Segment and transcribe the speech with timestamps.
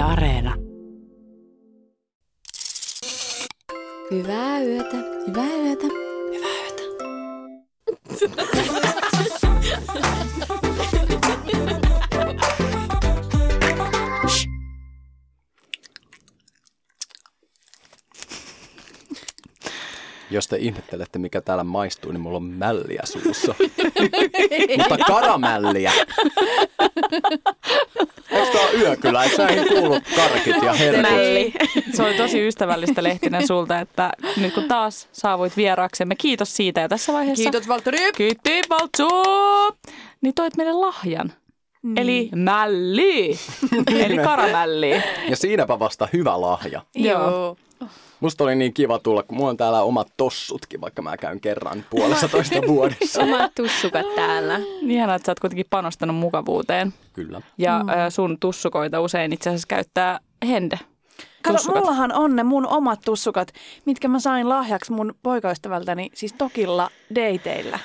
[0.00, 0.54] Yle Areena.
[4.10, 4.96] Hyvää yötä.
[5.26, 5.86] Hyvää yötä.
[6.32, 6.80] Hyvää yötä.
[20.30, 23.54] Jos te ihmettelette, mikä täällä maistuu, niin mulla on mälliä suussa.
[24.78, 25.92] Mutta karamälliä.
[28.70, 29.24] Eikö tää ole yökylä?
[29.24, 31.02] Eikö näihin kuulu karkit ja herkut?
[31.02, 31.52] Mälli.
[31.94, 36.88] Se oli tosi ystävällistä Lehtinen sulta, että nyt kun taas saavuit vieraaksemme, kiitos siitä ja
[36.88, 37.42] tässä vaiheessa.
[37.42, 38.12] Kiitos Valtteri.
[38.16, 39.08] Kiitti, Valtsu!
[40.20, 41.32] Niin toit meille lahjan.
[41.82, 41.96] Mm.
[41.96, 43.38] Eli mälli.
[44.04, 45.02] Eli karamälli.
[45.28, 46.82] Ja siinäpä vasta hyvä lahja.
[46.94, 47.56] Joo.
[48.20, 51.84] Musta oli niin kiva tulla, kun mulla on täällä omat tossutkin, vaikka mä käyn kerran
[51.90, 53.22] puolessa toista vuodessa.
[53.22, 54.58] Omat tussukat täällä.
[54.58, 56.94] Niin ihanaa, että sä oot kuitenkin panostanut mukavuuteen.
[57.12, 57.42] Kyllä.
[57.58, 57.88] Ja mm.
[58.08, 60.78] sun tussukoita usein itse asiassa käyttää Hende.
[61.42, 61.80] Kato, Tussukat.
[61.80, 63.52] mullahan on ne mun omat tussukat,
[63.84, 67.78] mitkä mä sain lahjaksi mun poikaystävältäni, siis Tokilla dateilla.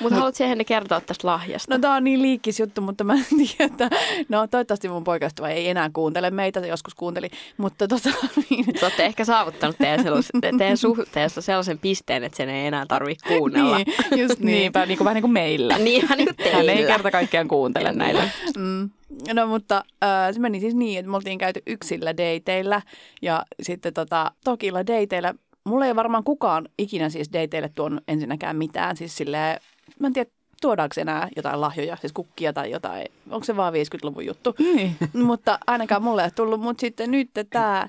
[0.00, 1.74] Mutta haluat siihen kertoa tästä lahjasta?
[1.74, 3.90] No tää on niin liikkis juttu, mutta mä en tiedä, että
[4.28, 8.08] no toivottavasti mun poikaystävä ei enää kuuntele meitä, se joskus kuunteli, mutta tota
[8.50, 12.86] niin, Te olette ehkä saavuttanut teidän, sellais- teidän suhteessa sellaisen pisteen, että sen ei enää
[12.86, 13.76] tarvitse kuunnella.
[13.76, 14.46] niin just niin.
[14.56, 15.78] Niinpä, niin kuin, vähän niin kuin meillä.
[15.78, 16.04] Niin niin
[16.36, 16.92] kuin Hän ei teillä.
[16.92, 18.28] kerta kaikkiaan kuuntele näitä.
[18.58, 18.90] Mm.
[19.34, 22.82] No mutta äh, se meni siis niin, että me oltiin käyty yksillä dateilla
[23.22, 25.34] ja sitten tota, Tokilla dateilla.
[25.64, 28.96] Mulla ei varmaan kukaan ikinä siis dateille tuonut ensinnäkään mitään.
[28.96, 29.60] Siis silleen,
[29.98, 33.06] mä en tiedä, tuodaanko enää jotain lahjoja, siis kukkia tai jotain.
[33.30, 34.54] Onko se vaan 50-luvun juttu?
[34.58, 34.96] Niin.
[35.26, 36.60] mutta ainakaan mulle ei tullut.
[36.60, 37.88] Mutta sitten nyt tämä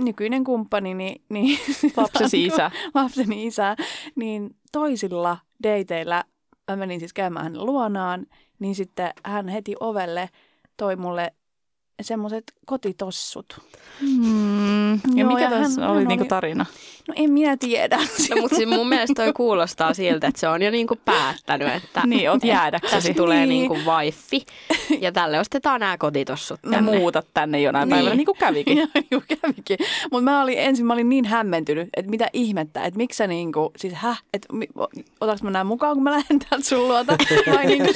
[0.00, 1.58] nykyinen kumppani, niin, niin
[1.96, 2.70] Lapsesi isä.
[2.94, 3.76] lapseni isä,
[4.16, 6.24] niin toisilla dateilla
[6.70, 8.26] mä menin siis käymään hänen luonaan,
[8.62, 10.28] niin sitten hän heti ovelle
[10.76, 11.32] toi mulle
[12.02, 13.60] semmoiset kotitossut.
[14.00, 14.92] Mm.
[14.94, 16.66] Ja Joo, mikä ja tässä hän- oli, hän niinku oli- tarina?
[17.08, 17.96] No en minä tiedä.
[18.30, 22.02] No, mutta siis mun mielestä toi kuulostaa siltä, että se on jo niinku päättänyt, että
[22.06, 23.14] Niin, oot tästä jäädäksesi.
[23.14, 23.48] tulee Niin.
[23.48, 24.44] niinku waifi
[25.00, 26.98] ja tälle ostetaan nämä kotitossut Ja tänne.
[26.98, 27.96] muutat tänne jonain Niin.
[27.96, 28.76] päivänä, niin kuin kävikin.
[28.78, 29.78] Joo, juu, kävikin.
[30.10, 33.72] Mutta mä olin ensin mä olin niin hämmentynyt, että mitä ihmettä, että miksi sä niinku,
[33.76, 34.48] siis häh, että
[35.20, 37.16] otaks mä nää mukaan, kun mä lähden täältä sun luota,
[37.54, 37.92] vai niinku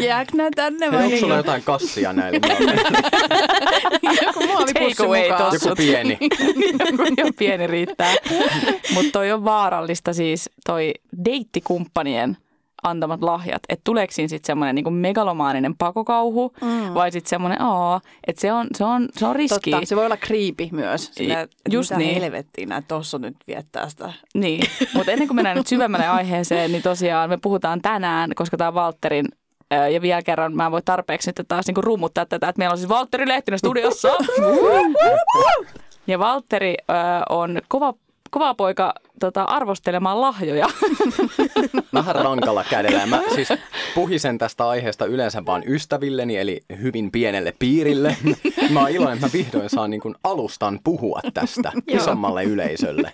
[0.00, 2.40] jääkö nää tänne, vai Onko niinku, sulla jotain kassia näille?
[4.26, 5.54] joku muovipussi mukaan.
[5.54, 6.18] Joku pieni.
[6.90, 8.14] Joku jo pieni riittää.
[8.94, 10.94] Mutta toi on vaarallista siis toi
[11.24, 12.36] deittikumppanien
[12.84, 13.62] antamat lahjat.
[13.68, 16.94] Että tuleeko siinä sitten semmoinen niinku megalomaaninen pakokauhu mm.
[16.94, 19.70] vai sitten semmoinen aa, että se on, se on, se on riski.
[19.70, 21.10] Totta, se voi olla creepy myös.
[21.12, 22.22] Sillä, Just mitä niin.
[22.22, 24.12] helvettiä nämä tossa nyt viettää sitä.
[24.34, 28.72] Niin, mutta ennen kuin mennään nyt syvemmälle aiheeseen, niin tosiaan me puhutaan tänään, koska tämä
[29.72, 32.72] ö, ja vielä kerran mä en voi tarpeeksi nyt taas niinku rummuttaa tätä, että meillä
[32.72, 34.08] on siis Valtteri Lehtinen studiossa.
[36.06, 36.94] Ja Valtteri ö,
[37.28, 37.94] on kova,
[38.34, 40.66] kova poika tota, arvostelemaan lahjoja.
[41.94, 43.06] Vähän rankalla kädellä.
[43.06, 43.48] Mä siis
[43.94, 48.16] puhisen tästä aiheesta yleensä vaan ystävilleni, eli hyvin pienelle piirille.
[48.70, 53.10] Mä oon iloinen, että mä vihdoin saan niin kuin alustan puhua tästä isommalle yleisölle.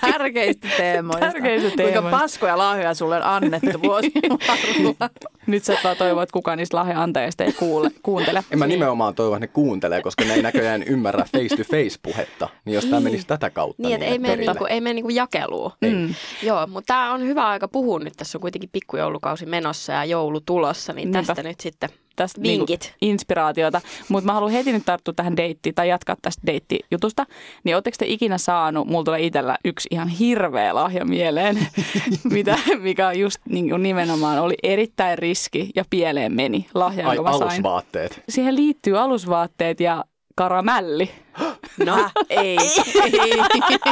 [0.00, 1.26] Tärkeistä teemoista.
[1.26, 2.18] Tärkeistä Kuinka teemoista.
[2.20, 4.12] paskoja lahjoja sulle on annettu vuosien
[4.48, 5.10] varrella.
[5.46, 8.44] Nyt sä vaan toivot, että kukaan niistä lahjanantajista ei kuule, kuuntele.
[8.50, 12.48] En mä nimenomaan toivo, että ne kuuntelee, koska ne ei näköjään ymmärrä face-to-face-puhetta.
[12.64, 14.52] Niin jos tämä menisi tätä kautta, Niin, että ei mene, perille.
[14.52, 15.72] niinku, ei mene niinku jakeluun.
[15.80, 16.14] Mm.
[16.42, 18.12] Joo, mutta tämä on hyvä aika puhua nyt.
[18.16, 21.26] Tässä on kuitenkin pikkujoulukausi menossa ja joulu tulossa, niin Niinpä.
[21.26, 22.80] tästä nyt sitten tästä Vinkit.
[22.80, 23.80] Niinku inspiraatiota.
[24.08, 27.26] Mutta mä haluan heti nyt tarttua tähän deittiin tai jatkaa tästä deittijutusta.
[27.64, 31.58] Niin ootteko te ikinä saanut, mulla tulee itsellä yksi ihan hirveä lahja mieleen,
[32.32, 37.30] mitä, mikä just niin kuin nimenomaan oli erittäin riski ja pieleen meni lahja, Ai jonka
[37.30, 37.50] mä sain.
[37.50, 38.22] alusvaatteet.
[38.28, 40.04] Siihen liittyy alusvaatteet ja
[40.34, 41.10] karamälli.
[41.84, 43.32] No, ei, ei,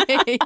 [0.26, 0.38] ei.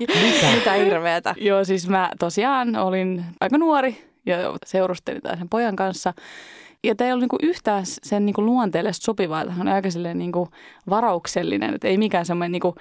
[0.54, 1.34] Mitä hirveätä.
[1.40, 4.36] Joo, siis mä tosiaan olin aika nuori ja
[4.66, 6.14] seurustelin sen pojan kanssa.
[6.84, 10.48] Ja tämä ei ollut niinku yhtään sen niinku luonteelle sopivaa, että hän on aika niinku
[10.90, 12.74] varauksellinen, että ei mikään semmoinen niinku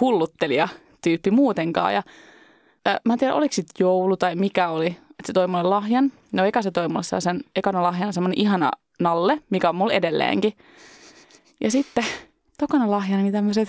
[0.00, 0.68] hulluttelija
[1.02, 1.94] tyyppi muutenkaan.
[1.94, 2.02] Ja
[2.88, 6.12] äh, mä en tiedä, oliko sitten joulu tai mikä oli, että se toi mulle lahjan.
[6.32, 8.70] No eka se toi mulle sen ekana lahjana semmoinen ihana
[9.00, 10.52] nalle, mikä on mulla edelleenkin.
[11.60, 12.04] Ja sitten
[12.58, 13.68] tokana lahjana niin tämmöiset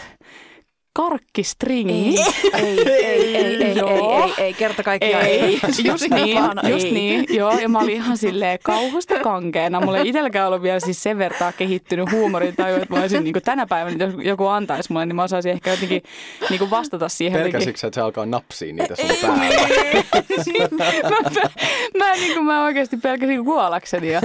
[0.98, 2.16] karkkistringi.
[2.54, 4.26] Ei, ei, ei, ei, ei, Joo.
[4.38, 5.54] ei, ei, kerta kaikkiaan Ei,
[5.84, 6.38] just niin,
[6.70, 6.92] just ei.
[6.92, 9.82] niin, joo, ja mä olin ihan silleen kauhusta kankeena.
[9.82, 13.66] Mulla ei itselläkään ollut vielä siis sen vertaa kehittynyt huumorintaju, että mä olisin niin tänä
[13.66, 16.04] päivänä, jos joku antaisi mulle, niin mä osaisin ehkä jotenkin
[16.50, 17.40] niin vastata siihen.
[17.40, 17.60] jotenkin.
[17.60, 19.56] Pelkäsikö, että se alkaa napsia niitä sun päällä?
[20.78, 20.86] mä,
[21.98, 24.12] mä, niin kuin, mä oikeasti pelkäsin kuollakseni.
[24.12, 24.22] Ja,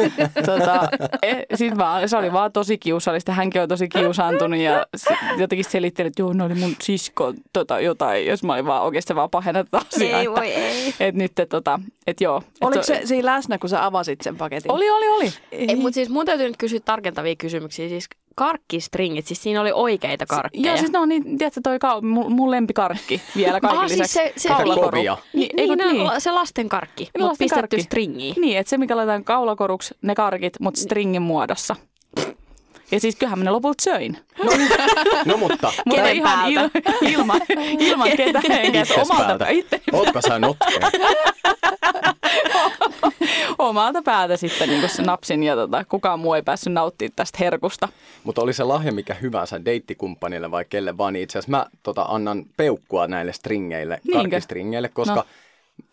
[0.47, 0.89] tota,
[1.23, 3.33] e, sit vaan, se oli vaan tosi kiusallista.
[3.33, 7.81] Hänkin on tosi kiusaantunut ja sit jotenkin selitteli, että joo, ne oli mun sisko tota,
[7.81, 10.19] jotain, jos mä olin vaan oikeasti vaan pahennat asiaa.
[10.21, 10.89] Ei että, voi ei.
[11.01, 12.37] että nyt, tota, että joo.
[12.39, 14.73] Et Oliko se- se siinä läsnä, kun sä avasit sen paketin?
[14.73, 15.33] Oli, oli, oli.
[15.53, 17.89] ei mutta siis mun täytyy nyt kysyä tarkentavia kysymyksiä.
[17.89, 20.67] Siis karkkistringit, siis siinä oli oikeita karkkeja.
[20.67, 24.01] Joo, siis ne on niin, tiedätkö, toi kau, mun, mun lempikarkki vielä kaiken Ah, siis
[24.01, 24.15] lisäksi.
[24.15, 24.97] se- se- Kaulakoru.
[24.97, 26.11] Niin, ei, niin, kun- niin.
[26.21, 28.35] se lasten karkki, mutta pistetty stringiin.
[28.41, 31.77] Niin, että se mikä laitetaan kaulakoruksi, ne karkit, mutta stringin muodossa.
[32.93, 34.19] Ja siis kyllähän mä ne lopulta söin.
[35.25, 36.69] No mutta, Mutta Kenen ihan il,
[37.03, 37.41] ilman,
[37.79, 40.91] ilman ketään enkä omalta, itse, ootko sä notkea?
[43.59, 47.89] omalta päältä sitten niin se napsin ja tota, kukaan muu ei päässyt nauttimaan tästä herkusta.
[48.25, 52.03] Mutta oli se lahja mikä hyvänsä deittikumppanille vai kelle vaan, niin itse asiassa mä tota,
[52.03, 54.19] annan peukkua näille stringeille, Niinkö?
[54.31, 55.25] karkkistringeille, koska No.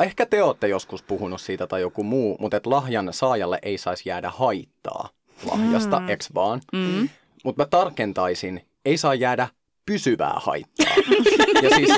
[0.04, 4.10] ehkä te olette joskus puhunut siitä tai joku muu, mutta et lahjan saajalle ei saisi
[4.10, 5.10] jäädä haittaa
[5.52, 6.10] lahjasta, mm.
[6.10, 6.62] eks vaan?
[6.74, 7.10] Mm.
[7.44, 9.48] Mutta mä tarkentaisin, ei saa jäädä
[9.86, 10.86] pysyvää haittaa.
[11.64, 11.90] ja siis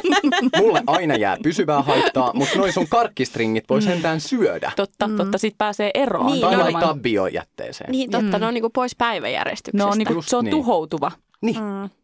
[0.58, 4.72] mulle aina jää pysyvää haittaa, mutta noin sun karkkistringit voi sentään syödä.
[4.76, 5.18] Totta, mm.
[5.18, 6.26] totta, sit pääsee eroon.
[6.26, 7.92] Niin, Tai no- laittaa biojätteeseen.
[7.92, 9.88] Niin totta, ne on niinku pois päiväjärjestyksestä.
[9.88, 10.52] No, niin kuin, Just se on niin.
[10.52, 11.12] tuhoutuva.
[11.42, 11.58] Niin,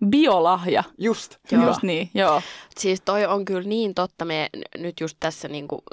[0.10, 0.84] Biolahja.
[0.98, 1.38] just.
[1.52, 1.68] Joo.
[1.68, 2.42] Just niin, joo.
[2.78, 4.26] Siis toi on kyllä niin totta.
[4.26, 5.84] Me nyt just tässä niinku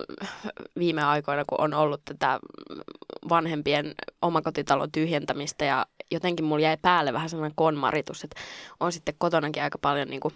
[0.78, 2.40] viime aikoina, kun on ollut tätä
[3.28, 8.40] vanhempien omakotitalon tyhjentämistä ja jotenkin mulla jäi päälle vähän sellainen konmaritus, että
[8.80, 10.32] on sitten kotonakin aika paljon niinku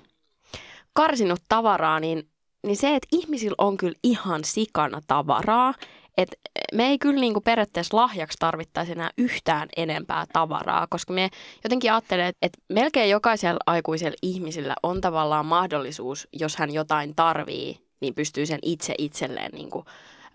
[0.92, 2.28] karsinut tavaraa, niin,
[2.66, 5.74] niin se, että ihmisillä on kyllä ihan sikana tavaraa,
[6.18, 6.36] että
[6.74, 11.30] me ei kyllä niinku periaatteessa lahjaksi tarvittaisi enää yhtään enempää tavaraa, koska me
[11.64, 18.14] jotenkin ajattelen, että, melkein jokaisella aikuisella ihmisellä on tavallaan mahdollisuus, jos hän jotain tarvii, niin
[18.14, 19.84] pystyy sen itse itselleen niinku,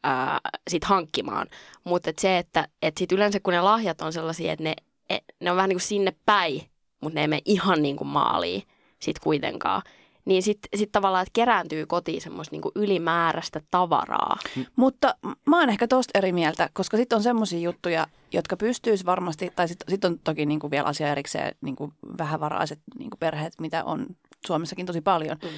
[0.04, 0.40] ää,
[0.70, 1.48] sit hankkimaan.
[1.84, 4.76] Mutta et se, että et sit yleensä kun ne lahjat on sellaisia, että ne,
[5.10, 6.62] e, ne on vähän niin kuin sinne päin,
[7.02, 8.64] mutta ne ei mene ihan niin kuin maaliin
[9.00, 9.82] sit kuitenkaan.
[10.26, 14.38] Niin sitten sit tavallaan, että kerääntyy kotiin semmoista niinku ylimääräistä tavaraa.
[14.76, 15.16] Mutta
[15.46, 19.68] mä oon ehkä tosta eri mieltä, koska sitten on semmoisia juttuja, jotka pystyisi varmasti, tai
[19.68, 24.06] sitten sit on toki niinku vielä asia erikseen niinku vähävaraiset niinku perheet, mitä on
[24.48, 25.38] Suomessakin tosi paljon.
[25.44, 25.50] Mm.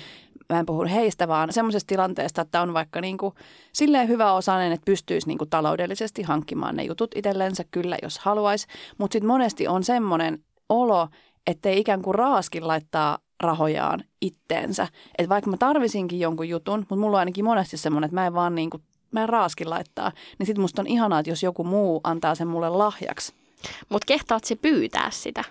[0.54, 3.34] Mä en puhu heistä, vaan semmoisesta tilanteesta, että on vaikka niinku
[3.74, 8.68] silleen hyvä osainen, että pystyisi niinku taloudellisesti hankkimaan ne jutut itsellensä kyllä, jos haluaisi.
[8.98, 11.08] Mutta sitten monesti on semmoinen olo,
[11.48, 14.88] ettei ikään kuin raaskin laittaa rahojaan itteensä.
[15.18, 18.34] Että vaikka mä tarvisinkin jonkun jutun, mutta mulla on ainakin monesti semmoinen, että mä en
[18.34, 20.12] vaan niin kuin, mä en raaskin laittaa.
[20.40, 23.34] Niin sit musta on ihanaa, että jos joku muu antaa sen mulle lahjaksi.
[23.90, 25.44] Mutta kehtaat se pyytää sitä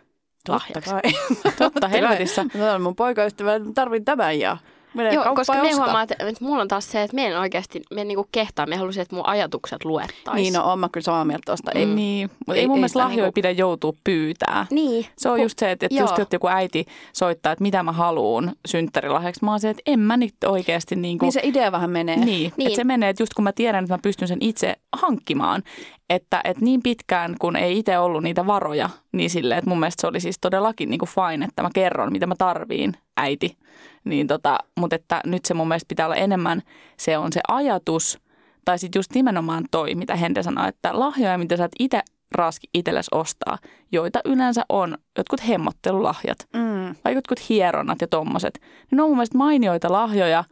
[0.48, 0.90] lahjaksi?
[0.90, 1.02] kai.
[1.58, 2.44] Totta helvetissä.
[2.82, 4.56] Mun poikaystävä, tarvin tämän ja
[4.94, 7.82] menen Joo, koska me huomaa, että, että mulla on taas se, että me en oikeasti,
[7.94, 10.34] me en niinku kehtaa, me haluaisin, että mun ajatukset luettaisiin.
[10.34, 11.72] Niin, no oon mä kyllä samaa mieltä tosta.
[11.72, 14.66] Ei, Ei, niin, mutta ei- ei, mun mielestä lahjoja niinku- pidä joutua pyytää.
[14.70, 15.06] Niin.
[15.18, 16.02] Se on just se, että, että Joo.
[16.08, 19.44] just että joku äiti soittaa, että mitä mä haluun synttärilahjaksi.
[19.44, 22.16] Mä oon se, että en mä nyt oikeasti niin kuin, niin se idea vähän menee.
[22.16, 22.52] Niin, Niin.
[22.56, 22.66] niin.
[22.66, 25.62] Että se menee, että just kun mä tiedän, että mä pystyn sen itse hankkimaan,
[26.10, 30.00] että, että niin pitkään kun ei itse ollut niitä varoja, niin silleen, että mun mielestä
[30.00, 33.56] se oli siis todellakin niin kuin fine, että mä kerron, mitä mä tarviin, äiti.
[34.04, 36.62] Niin tota, mutta että nyt se mun mielestä pitää olla enemmän,
[36.96, 38.18] se on se ajatus,
[38.64, 42.00] tai sitten just nimenomaan toi, mitä Hende sanoi, että lahjoja, mitä sä et itse
[42.34, 43.58] raski itsellesi ostaa,
[43.92, 46.94] joita yleensä on jotkut hemmottelulahjat Mm.
[47.02, 48.60] tai jotkut hieronnat ja tommoset.
[48.62, 50.44] Niin ne on mun mielestä mainioita lahjoja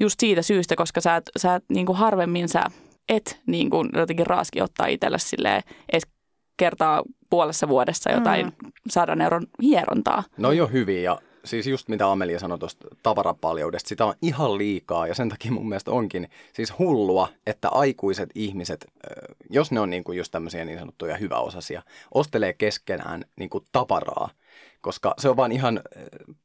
[0.00, 2.64] just siitä syystä, koska sä et, sä et niin kuin harvemmin sä
[3.08, 6.02] et niin kuin jotenkin raaski ottaa itselle silleen edes
[6.56, 8.70] kertaa puolessa vuodessa jotain mm.
[8.90, 10.22] sadan euron hierontaa.
[10.38, 15.06] No jo hyvin ja siis just mitä Amelia sanoi tuosta tavarapaljoudesta, sitä on ihan liikaa
[15.06, 18.86] ja sen takia mun mielestä onkin siis hullua, että aikuiset ihmiset,
[19.50, 21.82] jos ne on niin kuin just tämmöisiä niin sanottuja hyväosaisia,
[22.14, 24.30] ostelee keskenään niin kuin tavaraa,
[24.80, 25.80] koska se on vaan ihan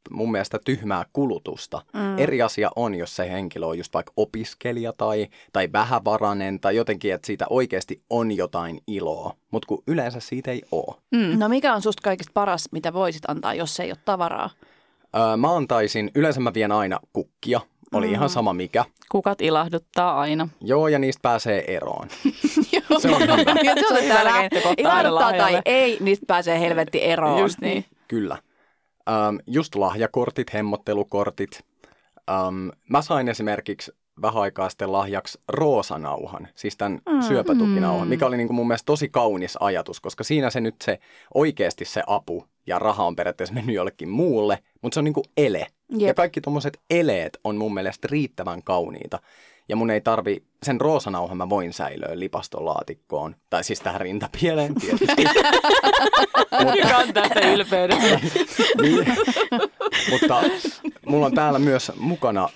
[0.10, 1.82] mun mielestä tyhmää kulutusta.
[1.94, 2.18] Mm.
[2.18, 7.14] Eri asia on, jos se henkilö on just vaikka opiskelija tai, tai vähävarainen tai jotenkin,
[7.14, 10.96] että siitä oikeasti on jotain iloa, mutta kun yleensä siitä ei ole.
[11.12, 11.40] Mm.
[11.40, 14.50] No mikä on susta kaikista paras, mitä voisit antaa, jos se ei ole tavaraa?
[15.18, 17.62] Öö, mä antaisin, yleensä mä vien aina kukkia,
[17.94, 18.14] oli mm.
[18.14, 18.86] ihan sama mikä.
[19.12, 20.50] Kukat ilahduttaa aina.
[20.62, 22.08] Joo, ja niistä pääsee eroon.
[22.74, 23.36] Joo, Se on hyvä.
[23.88, 27.40] se on hyvä lähtökohta Ilahduttaa tai ei, niistä pääsee helvetti eroon.
[27.40, 27.86] Just niin.
[28.08, 28.38] Kyllä.
[29.10, 31.66] Ähm, just lahjakortit, hemmottelukortit.
[32.30, 37.22] Ähm, mä sain esimerkiksi vähän aikaa sitten lahjaksi roosanauhan, siis tämän mm.
[37.22, 41.00] syöpätukinauhan, mikä oli niin kuin mun mielestä tosi kaunis ajatus, koska siinä se nyt se
[41.34, 45.26] oikeasti se apu ja raha on periaatteessa mennyt jollekin muulle, mutta se on niin kuin
[45.38, 45.68] ele.
[45.90, 46.08] Jep.
[46.08, 49.20] Ja kaikki tuommoiset eleet on mun mielestä riittävän kauniita.
[49.70, 53.36] Ja mun ei tarvi, sen roosanauhan mä voin säilöä lipaston laatikkoon.
[53.50, 55.24] Tai siis tähän rintapieleen tietysti.
[56.64, 58.20] Mutta, kantaa sitä ylpeydestä.
[58.82, 59.06] niin,
[60.12, 60.42] mutta
[61.06, 62.50] mulla on täällä myös mukana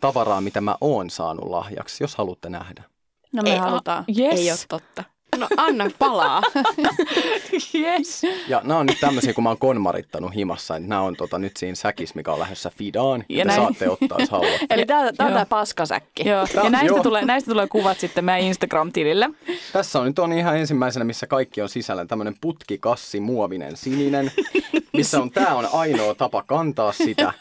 [0.00, 2.84] tavaraa, mitä mä oon saanut lahjaksi, jos haluatte nähdä.
[3.32, 4.04] No me ei, halutaan.
[4.18, 4.40] Yes.
[4.40, 5.04] Ei ole totta.
[5.38, 6.42] No anna palaa.
[7.74, 8.22] yes.
[8.48, 10.78] Ja nämä on nyt tämmöisiä, kun mä oon konmarittanut himassa.
[10.78, 13.24] Niin nämä on tota, nyt siinä säkissä, mikä on lähdössä Fidaan.
[13.28, 13.60] Ja te näin.
[13.62, 14.66] saatte ottaa, jos haluatte.
[14.70, 16.28] Eli tämä on tämä paskasäkki.
[16.28, 16.46] Joo.
[16.54, 17.02] Ja näistä, joo.
[17.02, 19.30] Tulee, näistä tulee kuvat sitten meidän Instagram-tilille.
[19.72, 22.06] Tässä on nyt on ihan ensimmäisenä, missä kaikki on sisällä.
[22.06, 24.32] Tämmöinen putkikassi, muovinen, sininen.
[24.96, 27.32] Missä on, tämä on ainoa tapa kantaa sitä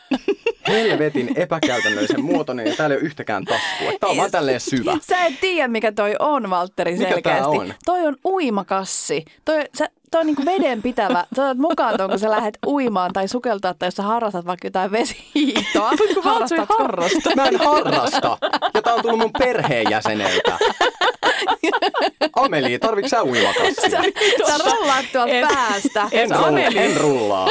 [0.67, 3.91] helvetin epäkäytännöllisen muotoinen ja täällä ei ole yhtäkään taskua.
[3.99, 4.97] Tämä on vaan tälleen syvä.
[5.01, 7.15] Sä et tiedä, mikä toi on, Valtteri, selkeästi.
[7.15, 7.73] Mikä tää on?
[7.85, 9.25] Toi on uimakassi.
[9.45, 11.25] Toi, sä, toi on niinku veden pitävä.
[11.35, 14.67] Sä otat mukaan tuon, kun sä lähdet uimaan tai sukeltaa tai jos sä harrastat vaikka
[14.67, 15.91] jotain vesihiihtoa.
[16.21, 16.75] Harrastatko?
[16.77, 17.35] harrasta.
[17.35, 18.37] Mä en harrasta.
[18.73, 20.57] Ja tää on tullut mun perheenjäseneltä.
[22.35, 24.01] Ameli, tarvitsetko sä uimakassia?
[24.47, 26.07] Sä rullaat tuolta päästä.
[26.11, 27.47] En, rulla, en rullaa.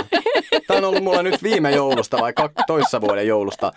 [0.67, 2.33] Tämä on ollut mulla nyt viime joulusta vai
[2.67, 3.73] toissa vuoden joulusta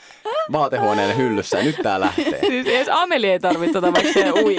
[0.52, 2.40] vaatehuoneen hyllyssä ja nyt tää lähtee.
[2.48, 4.56] Siis edes Ameli ei tarvitse tota, vaikka se ui.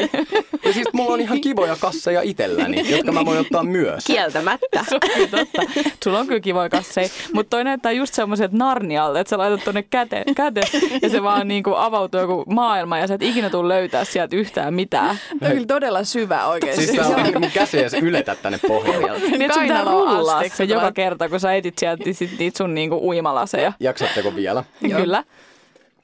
[0.65, 4.05] Ja siis mulla on ihan kivoja kasseja itselläni, jotka mä voin ottaa myös.
[4.15, 4.85] Kieltämättä.
[4.89, 5.63] Se on kyllä totta.
[6.05, 9.83] Sulla on kyllä kivoja kasseja, mutta toi näyttää just semmoiset narnialle, että sä laitat tonne
[9.83, 10.61] käte, käte
[11.03, 14.75] ja se vaan niinku avautuu joku maailma ja sä et ikinä tule löytää sieltä yhtään
[14.75, 15.19] mitään.
[15.41, 16.87] Tämä on kyllä todella syvä oikeasti.
[16.87, 19.19] Siis tää on mun käsi edes yletä tänne pohjalle.
[19.19, 22.05] Niin sun pitää rullaa se joka kerta, kun sä etit sieltä
[22.39, 23.73] niitä sun niinku uimalaseja.
[23.81, 24.65] Jaksatteko vielä?
[24.97, 25.25] Kyllä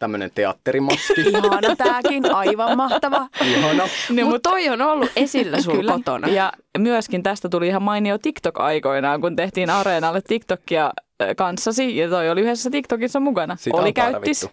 [0.00, 1.20] tämmöinen teatterimaski.
[1.28, 3.26] Ihana tääkin, aivan mahtava.
[3.44, 3.88] Ihana.
[4.10, 5.92] Niin, mutta toi on ollut esillä sun Kyllä.
[5.92, 6.28] kotona.
[6.28, 10.92] Ja myöskin tästä tuli ihan mainio TikTok aikoinaan, kun tehtiin Areenalle TikTokia
[11.36, 13.56] kanssasi ja toi oli yhdessä TikTokissa mukana.
[13.56, 14.48] Sitä oli käyttis.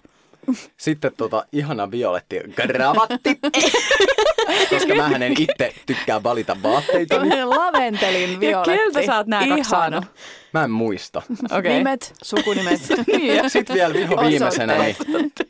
[0.77, 3.39] Sitten tota ihana violetti gravatti,
[4.69, 7.15] koska mä en itse tykkää valita vaatteita.
[7.45, 8.71] Laventelin violetti.
[8.71, 10.05] Ja keltä sä oot nää kaksi saanut?
[10.53, 11.21] Mä en muista.
[11.45, 11.61] Okay.
[11.61, 12.79] Nimet, sukunimet.
[13.07, 14.95] niin, Sitten vielä viho viimeisenä, niin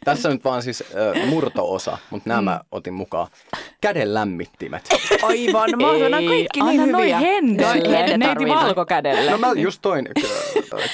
[0.05, 2.67] tässä on nyt vaan siis uh, murto-osa, mutta nämä mm.
[2.71, 3.27] otin mukaan.
[3.81, 4.89] Käden lämmittimet.
[5.21, 6.09] Aivan, mahtavaa.
[6.09, 7.17] kaikki niin Anna hyviä.
[7.17, 9.31] Hendelle, neiti valkokädelle.
[9.31, 10.07] No mä just toin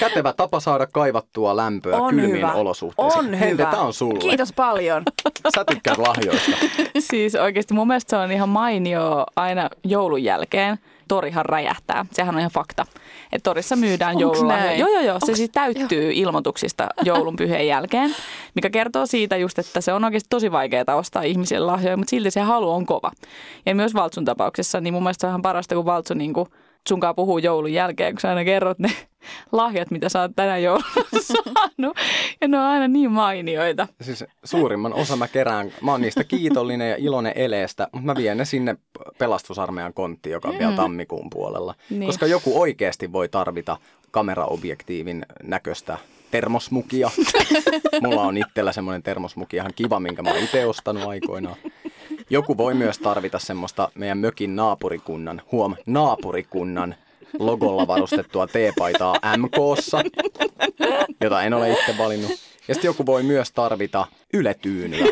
[0.00, 2.52] kätevä tapa saada kaivattua lämpöä on kylmiin hyvä.
[2.52, 3.24] olosuhteisiin.
[3.24, 3.70] On Hende, hyvä.
[3.70, 4.18] tää on sulle.
[4.18, 5.02] Kiitos paljon.
[5.54, 6.50] Sä tykkäät lahjoista.
[7.10, 12.06] siis oikeasti mun mielestä se on ihan mainio aina joulun jälkeen torihan räjähtää.
[12.12, 12.86] Sehän on ihan fakta.
[13.32, 14.58] Että torissa myydään joulua.
[14.58, 15.18] Joo, joo, joo.
[15.20, 15.36] Se Onks?
[15.36, 16.10] siis täyttyy jo.
[16.14, 18.16] ilmoituksista joulun pyheen jälkeen,
[18.54, 22.30] mikä kertoo siitä just, että se on oikeasti tosi vaikeaa ostaa ihmisille lahjoja, mutta silti
[22.30, 23.10] se halu on kova.
[23.66, 26.48] Ja myös Valtsun tapauksessa, niin mun mielestä se on ihan parasta, kun Valtsu niin kuin
[26.88, 28.90] sunkaan puhuu joulun jälkeen, kun sä aina kerrot ne
[29.52, 30.84] lahjat, mitä sä oot tänä jouluna
[31.20, 31.96] saanut.
[32.40, 33.88] Ja ne on aina niin mainioita.
[34.00, 38.38] Siis suurimman osa mä kerään, mä oon niistä kiitollinen ja iloinen eleestä, mutta mä vien
[38.38, 38.76] ne sinne
[39.18, 40.58] pelastusarmeijan konttiin, joka on mm.
[40.58, 41.74] vielä tammikuun puolella.
[41.90, 42.06] Niin.
[42.06, 43.76] Koska joku oikeasti voi tarvita
[44.10, 45.98] kameraobjektiivin näköistä
[46.30, 47.10] termosmukia.
[48.02, 51.56] Mulla on itsellä semmoinen termosmuki ihan kiva, minkä mä oon itse ostanut aikoinaan.
[52.30, 56.94] Joku voi myös tarvita semmoista meidän mökin naapurikunnan, huom, naapurikunnan
[57.38, 60.02] logolla varustettua teepaitaa MKssa,
[61.20, 62.30] jota en ole itse valinnut.
[62.68, 65.06] Ja sitten joku voi myös tarvita yletyynyä.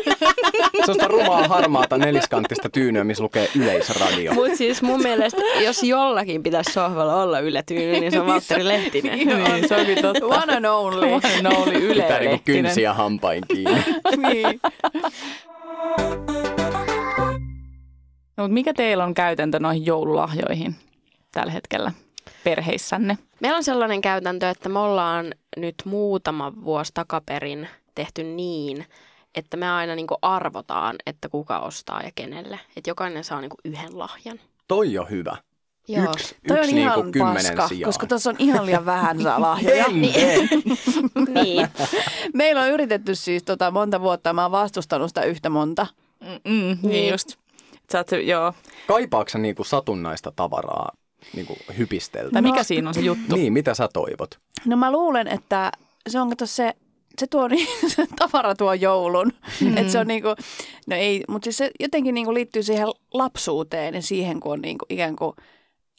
[0.79, 4.33] Sellaista rumaa harmaata neliskanttista tyynyä, missä lukee yleisradio.
[4.33, 9.17] Mutta siis mun mielestä, jos jollakin pitäisi sohvalla olla yletyyny, niin se on Valtteri Lehtinen.
[9.17, 10.25] niin, se onkin totta.
[10.25, 11.11] One and only.
[11.13, 13.83] One and only Yle Pitää niinku kynsiä hampain kiinni.
[14.17, 14.59] niin.
[18.37, 20.75] No, mutta mikä teillä on käytäntö noihin joululahjoihin
[21.31, 21.91] tällä hetkellä
[22.43, 23.17] perheissänne?
[23.39, 28.85] Meillä on sellainen käytäntö, että me ollaan nyt muutama vuosi takaperin tehty niin,
[29.35, 32.59] että me aina niin arvotaan, että kuka ostaa ja kenelle.
[32.77, 34.39] Että jokainen saa niin yhden lahjan.
[34.67, 35.37] Toi on hyvä.
[35.87, 36.03] Joo.
[36.03, 37.89] Yksi, Toi yksi on niin ihan paska, sijaan.
[37.89, 39.85] koska tuossa on ihan liian vähän saa lahjoja.
[39.87, 40.49] niin.
[41.43, 41.67] niin.
[42.33, 45.87] Meillä on yritetty siis tota monta vuotta, mä oon vastustanut sitä yhtä monta.
[46.21, 46.77] Mm, mm, niin.
[46.81, 47.35] niin just.
[47.91, 48.53] Sä oot, joo.
[48.87, 50.91] Kaipaatko niinku satunnaista tavaraa
[51.35, 52.31] niinku hypisteltä?
[52.31, 53.35] Tai mikä no, siinä on se juttu?
[53.35, 54.39] Niin, mitä sä toivot?
[54.65, 55.71] No mä luulen, että
[56.09, 56.73] se on se
[57.19, 59.33] se tuo niin, se tavara tuo joulun.
[59.61, 59.77] Mm.
[59.77, 60.29] Et se on niinku,
[60.87, 64.85] no ei, mutta siis se jotenkin niinku liittyy siihen lapsuuteen ja siihen, kun on niinku
[64.89, 65.35] ikään kuin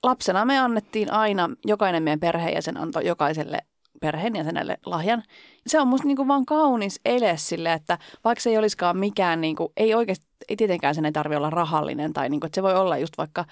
[0.02, 3.58] lapsena me annettiin aina, jokainen meidän perheenjäsen antoi jokaiselle
[4.00, 5.22] perheenjäsenelle lahjan.
[5.66, 9.72] Se on musta niinku vaan kaunis ele sille, että vaikka se ei olisikaan mikään, niinku,
[9.76, 12.98] ei oikeasti, ei tietenkään sen ei tarvitse olla rahallinen tai niinku, että se voi olla
[12.98, 13.44] just vaikka,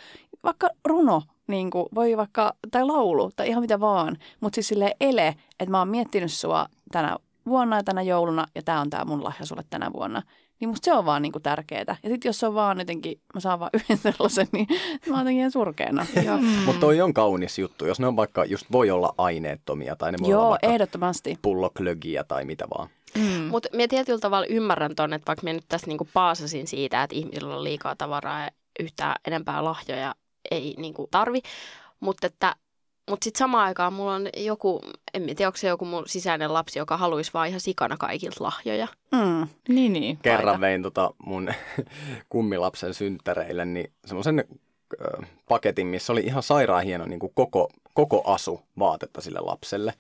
[0.45, 5.29] vaikka runo, niinku, voi vaikka, tai laulu tai ihan mitä vaan, mutta siis sille ele,
[5.61, 9.25] että mä oon miettinyt sua tänä vuonna ja tänä jouluna ja tämä on tämä mun
[9.25, 10.23] lahja sulle tänä vuonna.
[10.61, 11.85] Niin musta se on vaan niinku tärkeää.
[12.03, 14.67] Ja sitten jos se on vaan jotenkin, mä saan vaan yhden sellaisen, niin
[15.09, 16.07] mä oon jotenkin ihan surkeana.
[16.27, 16.47] Joo, Mm.
[16.67, 20.19] Mutta toi on kaunis juttu, jos ne on vaikka, just voi olla aineettomia tai ne
[20.21, 21.39] voi olla Joo vaikka ehdottomasti.
[21.43, 22.89] pulloklögiä tai mitä vaan.
[23.19, 23.43] Mm.
[23.43, 27.17] Mutta minä tietyllä tavalla ymmärrän ton, että vaikka minä nyt tässä niinku paasasin siitä, että
[27.17, 30.15] ihmisillä on liikaa tavaraa ja yhtään enempää lahjoja
[30.51, 31.43] ei niinku tarvi,
[32.01, 32.57] mutta että
[33.11, 34.81] mutta sitten samaan aikaan mulla on joku,
[35.15, 38.89] en tiedä, onko se joku mun sisäinen lapsi, joka haluaisi vaan ihan sikana kaikilta lahjoja.
[39.13, 39.49] Mm.
[39.69, 40.17] Niin, niin.
[40.17, 40.61] Kerran Paita.
[40.61, 41.51] vein tota mun
[42.29, 44.45] kummilapsen synttäreille niin semmoisen
[45.49, 49.95] paketin, missä oli ihan sairaan hieno niin kuin koko, koko asu vaatetta sille lapselle.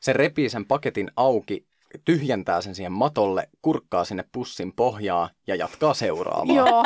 [0.00, 1.66] Se repii sen paketin auki,
[2.04, 6.54] tyhjentää sen siihen matolle, kurkkaa sinne pussin pohjaa ja jatkaa seuraavaa.
[6.56, 6.84] Joo,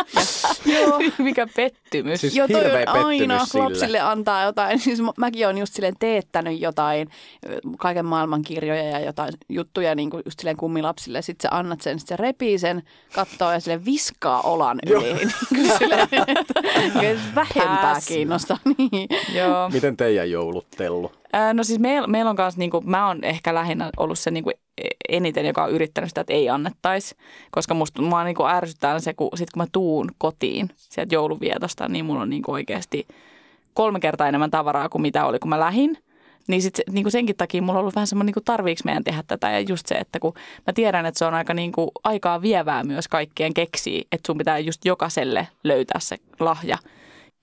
[0.81, 0.99] joo.
[1.19, 2.21] Mikä pettymys.
[2.21, 3.65] Siis Joo, toi hirveä on aina pettymys sille.
[3.65, 4.79] lapsille antaa jotain.
[4.91, 7.09] Siis mä- mäkin olen just silleen teettänyt jotain,
[7.79, 11.23] kaiken maailman kirjoja ja jotain juttuja niin kuin just silleen kummilapsille.
[11.23, 12.83] Sitten sä annat sen, sit se repii sen,
[13.15, 15.01] kattoo ja sille viskaa olan Joo.
[15.03, 15.15] yli.
[15.51, 16.55] Niin kuin silleen, että
[17.35, 18.59] vähempää kiinnostaa.
[18.79, 19.09] Niin.
[19.35, 19.69] Joo.
[19.71, 21.13] Miten teidän jouluttellu?
[21.55, 24.51] No siis meillä meil on kanssa, niinku, mä oon ehkä lähinnä ollut se niinku
[25.09, 27.17] eniten, joka on yrittänyt sitä, että ei annettaisi.
[27.51, 32.05] Koska musta mua niinku ärsyttää se, kun, sit kun mä tuun kotiin sieltä jouluvietosta, niin
[32.05, 33.07] mulla on niinku oikeasti
[33.75, 35.99] kolme kertaa enemmän tavaraa kuin mitä oli, kun mä lähin.
[36.49, 39.51] Niin sit niinku senkin takia mulla on ollut vähän semmoinen, niinku tarviiks meidän tehdä tätä.
[39.51, 40.35] Ja just se, että kun
[40.67, 44.59] mä tiedän, että se on aika niinku aikaa vievää myös kaikkien keksiä, että sun pitää
[44.59, 46.79] just jokaiselle löytää se lahja.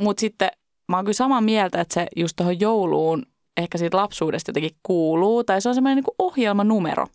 [0.01, 0.49] Mutta sitten
[0.87, 3.23] mä oon kyllä samaa mieltä, että se just tuohon jouluun
[3.57, 7.07] ehkä siitä lapsuudesta jotenkin kuuluu, tai se on semmoinen niin ohjelmanumero.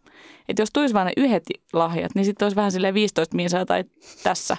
[0.49, 3.85] Että jos tulisi vain ne yhdet lahjat, niin sitten olisi vähän silleen 15 minsaa tai
[4.23, 4.57] tässä.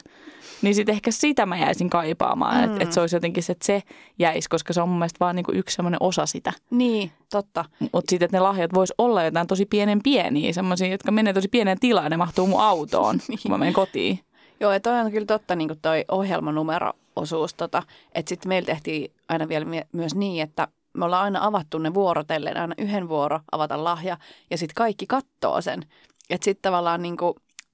[0.61, 2.63] Niin sitten ehkä sitä mä jäisin kaipaamaan, mm.
[2.63, 3.83] että et se olisi jotenkin se, että se
[4.19, 6.53] jäisi, koska se on mun mielestä vaan niin yksi semmoinen osa sitä.
[6.69, 7.65] niin, totta.
[7.79, 11.47] Mutta sitten, että ne lahjat vois olla jotain tosi pienen pieniä, semmoisia, jotka menee tosi
[11.47, 14.19] pieneen tilaan ja ne mahtuu mun autoon, kun mä menen kotiin.
[14.59, 17.83] Joo, ja toi on kyllä totta, niin kuin toi ohjelmanumero-osuus, tota,
[18.15, 21.93] että sitten meillä tehtiin aina vielä mie- myös niin, että me ollaan aina avattu ne
[21.93, 24.17] vuorotellen, aina yhden vuoro avata lahja,
[24.51, 25.81] ja sitten kaikki kattoo sen.
[26.29, 27.33] Että sitten tavallaan niin kuin,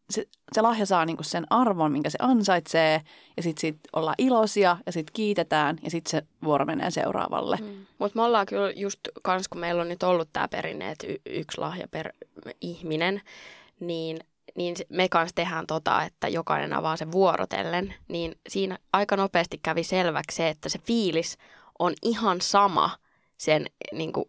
[0.10, 3.01] se, se lahja saa niin sen arvon, minkä se ansaitsee,
[3.38, 7.58] ja sitten sit ollaan iloisia, ja sitten kiitetään, ja sitten se vuoro menee seuraavalle.
[7.62, 7.86] Mm.
[7.99, 11.21] Mutta me ollaan kyllä just kans, kun meillä on nyt ollut tämä perinne, että y-
[11.25, 12.13] yksi lahja per
[12.62, 13.21] ihminen,
[13.79, 14.19] niin,
[14.55, 19.84] niin me kanssa tehdään tota, että jokainen avaa sen vuorotellen, niin siinä aika nopeasti kävi
[19.84, 21.38] selväksi se, että se fiilis
[21.79, 22.89] on ihan sama
[23.39, 24.25] sen niin kuin,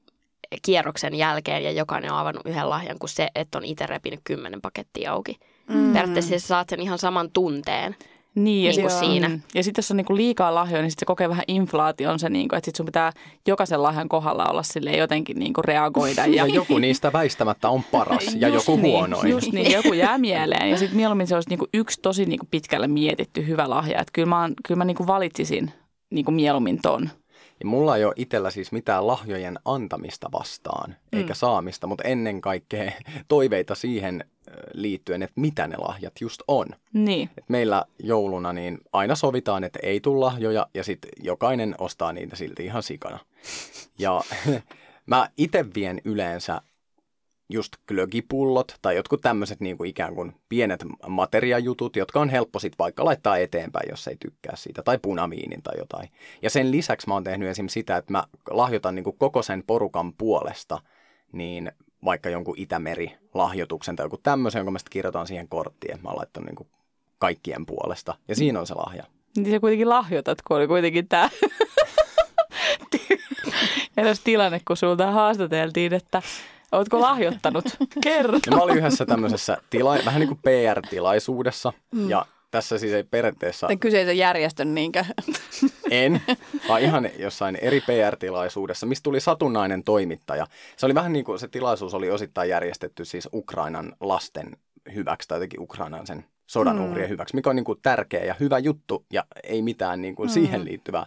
[0.62, 4.60] kierroksen jälkeen ja jokainen on avannut yhden lahjan kuin se, että on itse repinyt kymmenen
[4.60, 5.38] pakettia auki.
[5.68, 5.92] Mm.
[5.92, 7.96] Periaatteessa sä saat sen ihan saman tunteen.
[8.34, 9.28] Niin, ja Niin kuin siinä.
[9.28, 9.40] Mm.
[9.54, 12.54] Ja sitten jos on niinku liikaa lahjoja, niin sitten se kokee vähän inflaation se, niinku,
[12.54, 13.12] että sit sun pitää
[13.46, 16.26] jokaisen lahjan kohdalla olla sille jotenkin niinku reagoida.
[16.26, 19.30] Ja Ja, joku niistä väistämättä on paras ja Just joku niin, huonoin.
[19.30, 20.70] Just niin, joku jää mieleen.
[20.70, 24.00] Ja sitten mieluummin se olisi niinku yksi tosi niinku pitkälle mietitty hyvä lahja.
[24.00, 25.72] Että kyllä mä, oon- kyllä mä niinku valitsisin
[26.10, 27.10] niinku mieluummin ton.
[27.60, 32.92] Ja mulla ei ole itsellä siis mitään lahjojen antamista vastaan, eikä saamista, mutta ennen kaikkea
[33.28, 34.24] toiveita siihen
[34.74, 36.66] liittyen, että mitä ne lahjat just on.
[36.92, 37.30] Niin.
[37.38, 42.36] Et meillä jouluna niin aina sovitaan, että ei tule lahjoja ja sitten jokainen ostaa niitä
[42.36, 43.18] silti ihan sikana.
[43.98, 44.20] Ja
[45.06, 46.62] mä itse vien yleensä
[47.50, 53.04] just glögipullot tai jotkut tämmöiset niin ikään kuin pienet materiajutut, jotka on helppo sitten vaikka
[53.04, 56.08] laittaa eteenpäin, jos ei tykkää siitä, tai punaviinin tai jotain.
[56.42, 57.68] Ja sen lisäksi mä oon tehnyt esim.
[57.68, 60.78] sitä, että mä lahjoitan niin kuin koko sen porukan puolesta,
[61.32, 61.72] niin
[62.04, 66.18] vaikka jonkun Itämeri-lahjoituksen tai joku tämmöisen, jonka mä sitten kirjoitan siihen korttiin, että mä oon
[66.18, 66.68] laittanut niin kuin
[67.18, 68.14] kaikkien puolesta.
[68.28, 69.04] Ja siinä on se lahja.
[69.36, 71.30] Niin sä kuitenkin lahjoitat, kun oli kuitenkin tämä
[73.96, 76.22] eräs tilanne, kun sulta haastateltiin, että
[76.72, 77.64] ootko lahjoittanut?
[78.04, 78.38] Kerro.
[78.46, 81.72] Ja mä olin yhdessä tämmöisessä tila- vähän niin kuin PR-tilaisuudessa,
[82.08, 85.04] ja tässä siis ei periaatteessa Tämän kyseisen järjestön niinkö?
[85.90, 86.22] en,
[86.68, 90.46] vaan ihan jossain eri PR-tilaisuudessa, mistä tuli satunnainen toimittaja.
[90.76, 94.56] Se oli vähän niin kuin se tilaisuus oli osittain järjestetty siis Ukrainan lasten
[94.94, 96.90] hyväksi tai jotenkin Ukrainan sen sodan Mm.
[96.90, 100.28] uhrien hyväksi, mikä on niin kuin tärkeä ja hyvä juttu ja ei mitään niin kuin
[100.28, 101.06] siihen liittyvää.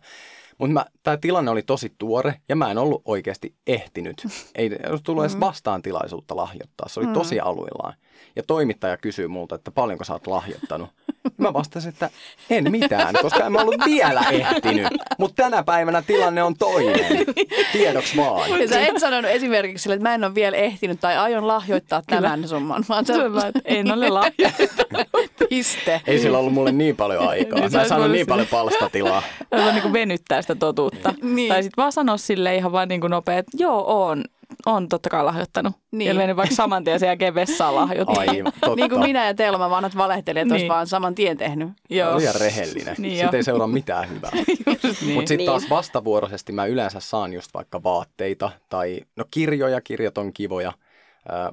[0.57, 4.27] Mutta tämä tilanne oli tosi tuore ja mä en ollut oikeasti ehtinyt.
[4.55, 4.69] Ei
[5.03, 6.89] tullut edes vastaan tilaisuutta lahjoittaa.
[6.89, 7.93] Se oli tosi aluillaan.
[8.35, 10.89] Ja toimittaja kysyy multa, että paljonko sä oot lahjoittanut.
[11.37, 12.09] Mä vastasin, että
[12.49, 14.87] en mitään, koska en mä ollut vielä ehtinyt.
[15.17, 17.25] Mutta tänä päivänä tilanne on toinen.
[17.71, 18.61] Tiedoksi vaan.
[18.61, 22.01] Ja sä et sanonut esimerkiksi sille, että mä en ole vielä ehtinyt tai aion lahjoittaa
[22.07, 25.07] tämän summan, vaan sä Se on vaan, että en ole lahjoittanut.
[25.49, 26.01] piste.
[26.07, 27.59] Ei sillä ollut mulle niin paljon aikaa.
[27.59, 29.23] Niin, Mä en sä saanut oot niin paljon palstatilaa.
[29.51, 31.13] Vaan niin kuin venyttää sitä totuutta.
[31.21, 31.49] Niin.
[31.49, 34.23] Tai sitten vaan sanoa sille ihan vaan niin kuin nopea, että joo, on,
[34.65, 35.73] on totta kai lahjoittanut.
[35.73, 35.99] Niin.
[35.99, 36.07] Niin.
[36.07, 38.15] Ja mennyt vaikka saman tien sen jälkeen vessaan lahjoittaa.
[38.19, 38.75] Aivan, totta.
[38.75, 40.51] Niin kuin minä ja Telma vanhat valehtelijat niin.
[40.53, 40.71] olisi Niin.
[40.73, 41.69] vaan saman tien tehnyt.
[41.89, 42.17] Joo.
[42.17, 42.95] Liian rehellinen.
[42.97, 43.29] Niin jo.
[43.33, 44.31] ei seuraa mitään hyvää.
[44.83, 45.13] Just niin.
[45.13, 45.45] Mutta sitten Niin.
[45.45, 50.71] taas vastavuoroisesti mä yleensä saan just vaikka vaatteita tai no kirjoja, kirjat on kivoja,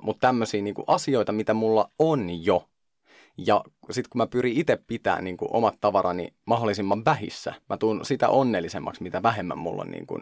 [0.02, 2.64] mutta tämmöisiä niinku asioita, mitä mulla on jo.
[3.46, 8.28] Ja sitten kun mä pyrin itse pitämään niinku omat tavarani mahdollisimman vähissä, mä tuun sitä
[8.28, 10.20] onnellisemmaksi, mitä vähemmän mulla on niinku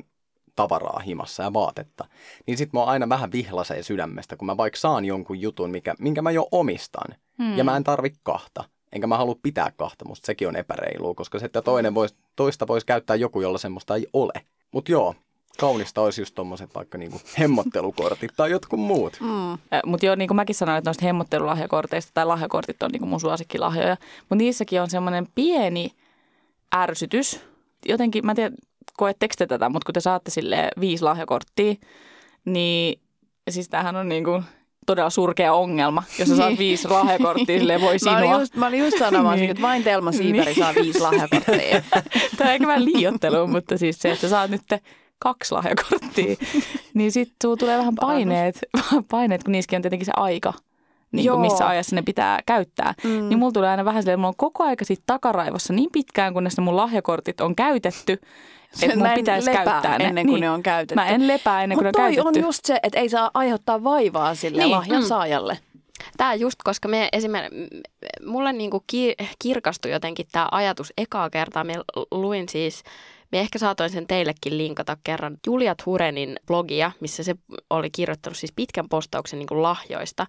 [0.58, 2.04] tavaraa himassa ja vaatetta.
[2.46, 6.22] Niin sitten mä aina vähän vihlaseen sydämestä, kun mä vaikka saan jonkun jutun, mikä, minkä
[6.22, 7.16] mä jo omistan.
[7.38, 7.58] Hmm.
[7.58, 8.64] Ja mä en tarvi kahta.
[8.92, 12.66] Enkä mä halua pitää kahta, musta sekin on epäreilua, koska se, että toinen vois, toista
[12.66, 14.32] voisi käyttää joku, jolla semmoista ei ole.
[14.70, 15.14] Mutta joo,
[15.58, 19.18] kaunista olisi just tommoset vaikka niinku hemmottelukortit tai jotkut muut.
[19.20, 19.58] Mm.
[19.86, 23.20] Mutta joo, niin kuin mäkin sanoin, että noista hemmottelulahjakorteista tai lahjakortit on niin kuin mun
[23.20, 23.96] suosikkilahjoja.
[24.20, 25.92] Mutta niissäkin on semmoinen pieni
[26.74, 27.40] ärsytys.
[27.86, 28.56] Jotenkin, mä en tiedä,
[28.96, 31.74] koetteko te tätä, mutta kun te saatte sille viisi lahjakorttia,
[32.44, 33.00] niin
[33.50, 34.44] siis tämähän on niin kuin
[34.86, 36.58] todella surkea ongelma, jos sä saat Niin.
[36.58, 38.40] viisi lahjakorttia, silleen voi Mä olin sinua.
[38.40, 39.50] just, mä olin just sanomassa, Niin.
[39.50, 40.54] että vain Telma Siiperi Niin.
[40.58, 41.82] saa viisi lahjakortteja.
[42.36, 44.62] Tämä on ehkä vähän liiottelu, mutta siis se, että sä saat nyt
[45.18, 46.36] kaksi lahjakorttia,
[46.94, 48.58] niin sitten tulee vähän paineet,
[49.10, 50.52] paineet, kun niissäkin on tietenkin se aika,
[51.12, 52.94] niin kuin missä ajassa ne pitää käyttää.
[53.04, 53.28] Mm.
[53.28, 56.34] Niin mulla tulee aina vähän silleen, että mulla on koko aika siitä takaraivossa niin pitkään,
[56.34, 58.12] kunnes ne mun lahjakortit on käytetty,
[58.82, 60.04] että mun Mä en pitäisi lepää käyttää ne.
[60.04, 60.94] ennen kuin ne on käytetty.
[60.94, 62.46] Mä en lepää ennen kuin Mutta ne on toi on käytetty.
[62.48, 64.70] just se, että ei saa aiheuttaa vaivaa sille Niin.
[64.70, 65.06] lahjan Mm.
[65.06, 65.58] saajalle.
[66.16, 67.80] Tämä just, koska me esimerkiksi,
[68.26, 71.64] mulle niinku ki- kirkastui jotenkin tämä ajatus ekaa kertaa.
[71.64, 71.74] Me
[72.10, 72.82] luin siis,
[73.32, 77.34] me ehkä saatoin sen teillekin linkata kerran Julia Hurenin blogia, missä se
[77.70, 80.26] oli kirjoittanut siis pitkän postauksen niinku lahjoista.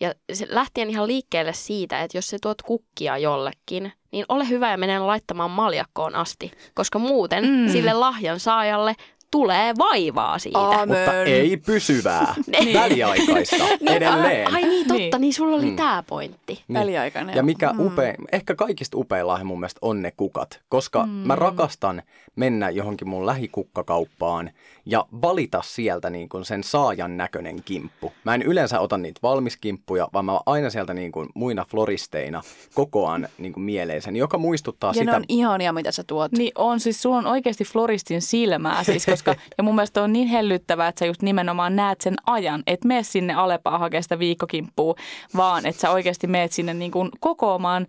[0.00, 4.70] Ja se lähtien ihan liikkeelle siitä, että jos sä tuot kukkia jollekin, niin ole hyvä
[4.70, 7.72] ja mene laittamaan maljakkoon asti, koska muuten Mm.
[7.72, 8.94] sille lahjan saajalle
[9.34, 10.58] tulee vaivaa siitä.
[10.58, 10.88] Aamen.
[10.98, 12.34] Mutta ei pysyvää,
[12.82, 14.54] väliaikaista, edelleen.
[14.54, 15.10] Ai niin, totta, Niin.
[15.10, 15.76] niin, niin sulla oli Mm.
[15.76, 16.62] tämä pointti.
[16.68, 16.80] Niin.
[16.80, 17.36] Väliaikainen.
[17.36, 17.80] Ja mikä Mm.
[17.86, 21.12] upea, ehkä kaikista upein lahja mun mielestä on ne kukat, koska mm.
[21.12, 22.02] mä rakastan
[22.36, 24.50] mennä johonkin mun lähikukkakauppaan
[24.86, 28.12] ja valita sieltä niin kuin sen saajan näköinen kimppu.
[28.24, 32.42] Mä en yleensä ota niitä valmiskimppuja, vaan mä aina sieltä niin kuin muina floristeina
[32.74, 35.16] kokoan niin kuin mieleisen, joka muistuttaa Ja sitä.
[35.16, 36.32] on ihania, mitä sä tuot.
[36.32, 39.23] Niin on, siis sulla on oikeasti floristin silmää siis, koska,
[39.58, 43.02] ja mun mielestä on niin hellyttävää, että sä just nimenomaan näet sen ajan, että mene
[43.02, 44.94] sinne Alepaan hakemaan sitä viikkokimppua,
[45.36, 47.86] vaan että sä oikeasti meet sinne niin kuin kokoamaan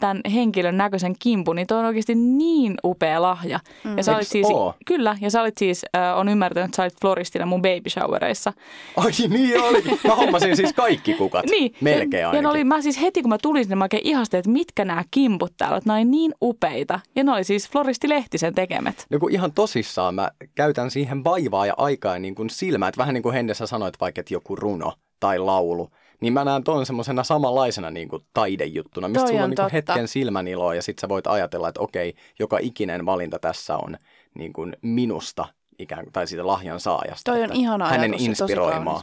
[0.00, 3.60] tämän henkilön näköisen kimpun, niin toi on oikeasti niin upea lahja.
[3.84, 3.96] Mm.
[3.96, 4.74] Ja sä olit siis, oo?
[4.86, 8.52] kyllä, ja sä olit siis, äh, on ymmärtänyt, että sä olit floristina mun baby showereissa.
[8.96, 9.82] Ai niin oli.
[10.08, 11.46] Mä hommasin siis kaikki kukat.
[11.46, 11.74] Niin.
[11.80, 12.38] Melkein ja, ainakin.
[12.38, 14.84] ja ne oli, mä siis heti kun mä tulin sinne, mä oikein ihastelin, että mitkä
[14.84, 17.00] nämä kimput täällä, että nämä oli niin upeita.
[17.16, 19.06] Ja ne oli siis Floristi Lehtisen tekemät.
[19.10, 22.98] No kun ihan tosissaan mä käytän siihen vaivaa ja aikaa ja niin kuin silmää, että
[22.98, 26.86] vähän niin kuin Hendessä sanoit vaikka, että joku runo tai laulu, niin mä näen ton
[26.86, 30.98] semmoisena samanlaisena niin kuin taidejuttuna, mistä Toi sulla on, niin kuin hetken silmäniloa ja sit
[30.98, 33.96] sä voit ajatella, että okei, joka ikinen valinta tässä on
[34.34, 35.46] niin kuin minusta
[35.78, 37.32] ikään kuin, tai siitä lahjan saajasta.
[37.32, 39.02] Toi on ihana Hänen ajatus inspiroimaa.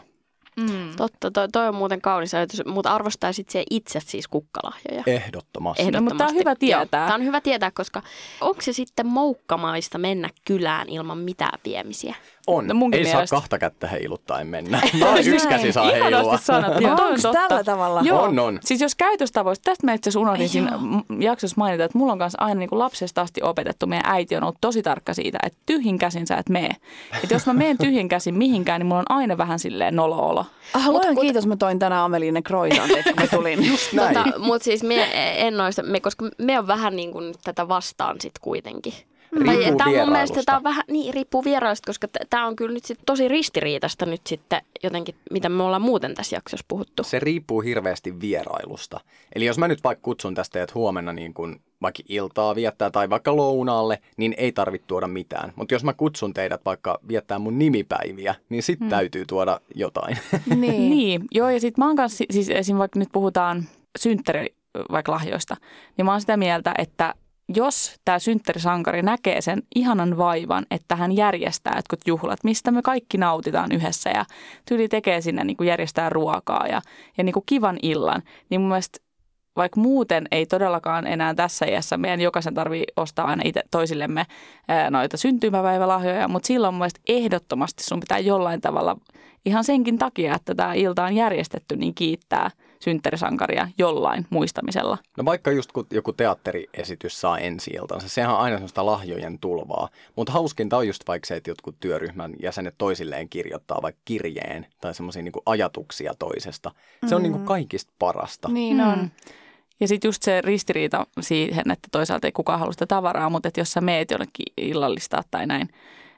[0.58, 0.96] Mm.
[0.98, 5.04] Totta, toi, toi on muuten kaunis ajatus, mutta arvostaa sitten se itse siis kukkalahjoja.
[5.06, 5.84] Ehdottomasti.
[5.84, 6.14] Ehdottomasti.
[6.14, 7.06] mutta tää on hyvä tietää.
[7.06, 8.02] Tämä on hyvä tietää, koska
[8.42, 12.16] onko se sitten moukkamaista mennä kylään ilman mitään viemisiä?
[12.48, 12.68] On.
[12.68, 13.26] No munkin Ei mielestä.
[13.28, 14.82] saa kahta kättä heiluttaen mennä.
[15.00, 16.38] Vaan yksi käsi saa heilua.
[16.38, 16.84] Sanottu.
[16.84, 18.02] Joo, Onko tällä tavalla?
[18.02, 18.22] Joo.
[18.22, 18.60] On, on.
[18.62, 21.20] Siis jos käytöstavoista, tästä mä itse asiassa unohdin siinä joo.
[21.20, 24.44] jaksossa mainita, että mulla on kanssa aina niin kuin lapsesta asti opetettu, meidän äiti on
[24.44, 26.76] ollut tosi tarkka siitä, että tyhjin käsin sä et mene.
[27.24, 29.96] Että jos mä menen tyhjin käsin mihinkään, niin mulla on aina vähän silleen
[30.44, 30.74] nolo-olo.
[30.74, 33.66] Ah, luojan kiitos, mä toin tänään Ameline croissantit, kun mä tulin.
[33.72, 34.16] Just näin.
[34.16, 35.10] Tota, mutta siis me
[35.48, 38.94] en noista, me, koska me on vähän niin kuin tätä vastaan sitten kuitenkin.
[39.42, 42.74] Riippuu Tämä on mun mielestä tää on vähän, niin riippuu vierailusta, koska tämä on kyllä
[42.74, 47.04] nyt sit tosi ristiriitasta nyt sitten jotenkin, mitä me ollaan muuten tässä jaksossa puhuttu.
[47.04, 49.00] Se riippuu hirveästi vierailusta.
[49.36, 53.10] Eli jos mä nyt vaikka kutsun tästä teidät huomenna niin kuin vaikka iltaa viettää tai
[53.10, 55.54] vaikka lounaalle, niin ei tarvitse tuoda mitään.
[55.56, 58.90] Mutta jos mä kutsun teidät vaikka viettää mun nimipäiviä, niin sit hmm.
[58.90, 60.18] täytyy tuoda jotain.
[60.56, 60.90] niin.
[61.04, 62.78] Niin, joo ja sitten mä oon kanssa, siis esim.
[62.78, 63.64] vaikka nyt puhutaan
[64.00, 64.56] synttäri
[64.92, 65.58] vaikka lahjoista,
[65.98, 67.14] niin mä oon sitä mieltä, että
[67.56, 73.18] jos tämä synttärisankari näkee sen ihanan vaivan, että hän järjestää jotkut juhlat, mistä me kaikki
[73.18, 74.26] nautitaan yhdessä ja
[74.68, 76.82] tyyli tekee sinne niin kuin järjestää ruokaa ja,
[77.18, 79.00] ja niin kuin kivan illan, niin mun mielestä
[79.56, 84.26] vaikka muuten ei todellakaan enää tässä iässä, meidän jokaisen tarvii ostaa aina itse toisillemme
[84.90, 88.98] noita syntymäpäivälahjoja, mutta silloin mun ehdottomasti sun pitää jollain tavalla
[89.46, 94.98] ihan senkin takia, että tämä ilta on järjestetty, niin kiittää synttärisankaria jollain muistamisella.
[95.18, 99.90] No vaikka just kun joku teatteriesitys saa ensi iltansa, sehän on aina sellaista lahjojen tulvaa.
[100.16, 104.94] Mutta hauskinta on just vaikka se, että jotkut työryhmän jäsenet toisilleen kirjoittaa vaikka kirjeen tai
[104.94, 106.72] semmoisia niinku ajatuksia toisesta.
[107.08, 107.24] Se on Mm.
[107.24, 108.50] niinku kaikista parasta.
[108.50, 109.00] Niin on.
[109.00, 109.10] Mm.
[109.80, 113.60] Ja sitten just se ristiriita siihen, että toisaalta ei kukaan halua sitä tavaraa, mutta että
[113.62, 115.70] jos sä meet jollekin illallistaa tai näin,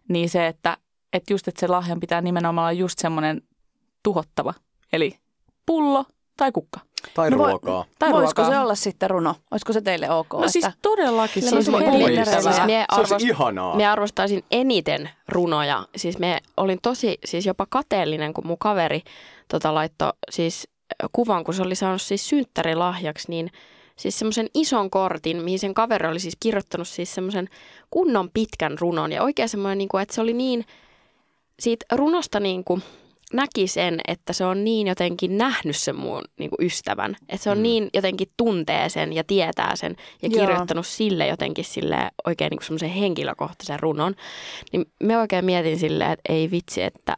[0.10, 0.78] niin se, että,
[1.14, 3.42] että just että se lahjan pitää nimenomaan olla just semmoinen
[4.04, 4.54] tuhottava.
[4.94, 5.20] Eli
[5.66, 6.06] pullo
[6.38, 6.80] tai kukka.
[7.14, 7.86] Tai No voi- ruokaa.
[8.00, 8.58] Tai Voisiko ruokaa.
[8.58, 9.36] se olla sitten runo?
[9.52, 10.34] Olisiko se teille ok?
[10.34, 10.78] No siis että...
[10.82, 11.44] todellakin.
[11.44, 12.46] Kyllä Se siis.
[12.56, 13.76] Siis mie Se olisi arvost- ihanaa.
[13.76, 15.88] Minä arvostaisin eniten runoja.
[15.96, 19.02] Siis me olin tosi, siis jopa kateellinen, kun mun kaveri
[19.48, 20.68] tota, laittoi siis
[21.12, 23.52] kuvan, kun se oli saanut siis synttärilahjaksi, niin
[23.96, 27.50] siis semmoisen ison kortin, mihin sen kaveri oli siis kirjoittanut siis semmoisen
[27.92, 29.12] kunnon pitkän runon.
[29.12, 30.66] Ja oikein semmoinen, niin kuin, että se oli niin,
[31.60, 32.84] siitä runosta niin kuin
[33.34, 37.16] näki sen, että se on niin jotenkin nähnyt sen mun niin kuin ystävän.
[37.30, 37.64] Että se on Mm.
[37.64, 40.40] niin jotenkin tuntee sen ja tietää sen ja Joo.
[40.46, 44.16] kirjoittanut sille jotenkin sille oikein niin semmoisen henkilökohtaisen runon.
[44.72, 47.16] Niin me oikein mietin silleen, että ei vitsi, että,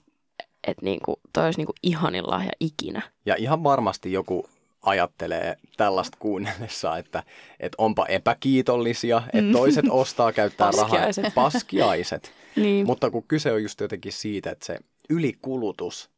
[0.67, 3.01] että niin kuin, toi olisi niin kuin ihanin lahja ikinä.
[3.25, 4.49] Ja ihan varmasti joku
[4.82, 7.23] ajattelee tällaista kuunnellessa, että,
[7.60, 10.84] että onpa epäkiitollisia, että toiset ostaa, käyttää rahaa.
[10.89, 11.34] Paskiaiset.
[11.36, 12.32] Paskiaiset.
[12.56, 12.86] Niin.
[12.86, 16.10] Mutta kun kyse on just jotenkin siitä, että se ylikulutus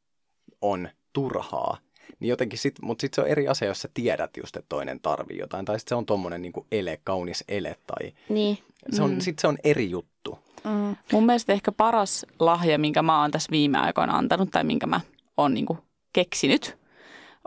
[0.62, 1.78] on turhaa,
[2.20, 5.00] niin jotenkin sit, mutta sitten se on eri asia, jos sä tiedät just, että toinen
[5.00, 8.58] tarvii jotain, tai sitten se on tommonen niinku ele, kaunis ele, tai Niin.
[8.92, 9.16] se on, Mm.
[9.16, 9.22] mm.
[9.22, 10.40] sit se on eri juttu.
[10.64, 10.96] Mm.
[11.12, 15.02] Mun mielestä ehkä paras lahja, minkä mä oon tässä viime aikoina antanut tai minkä mä
[15.38, 15.66] oon niin
[16.14, 16.78] keksinyt,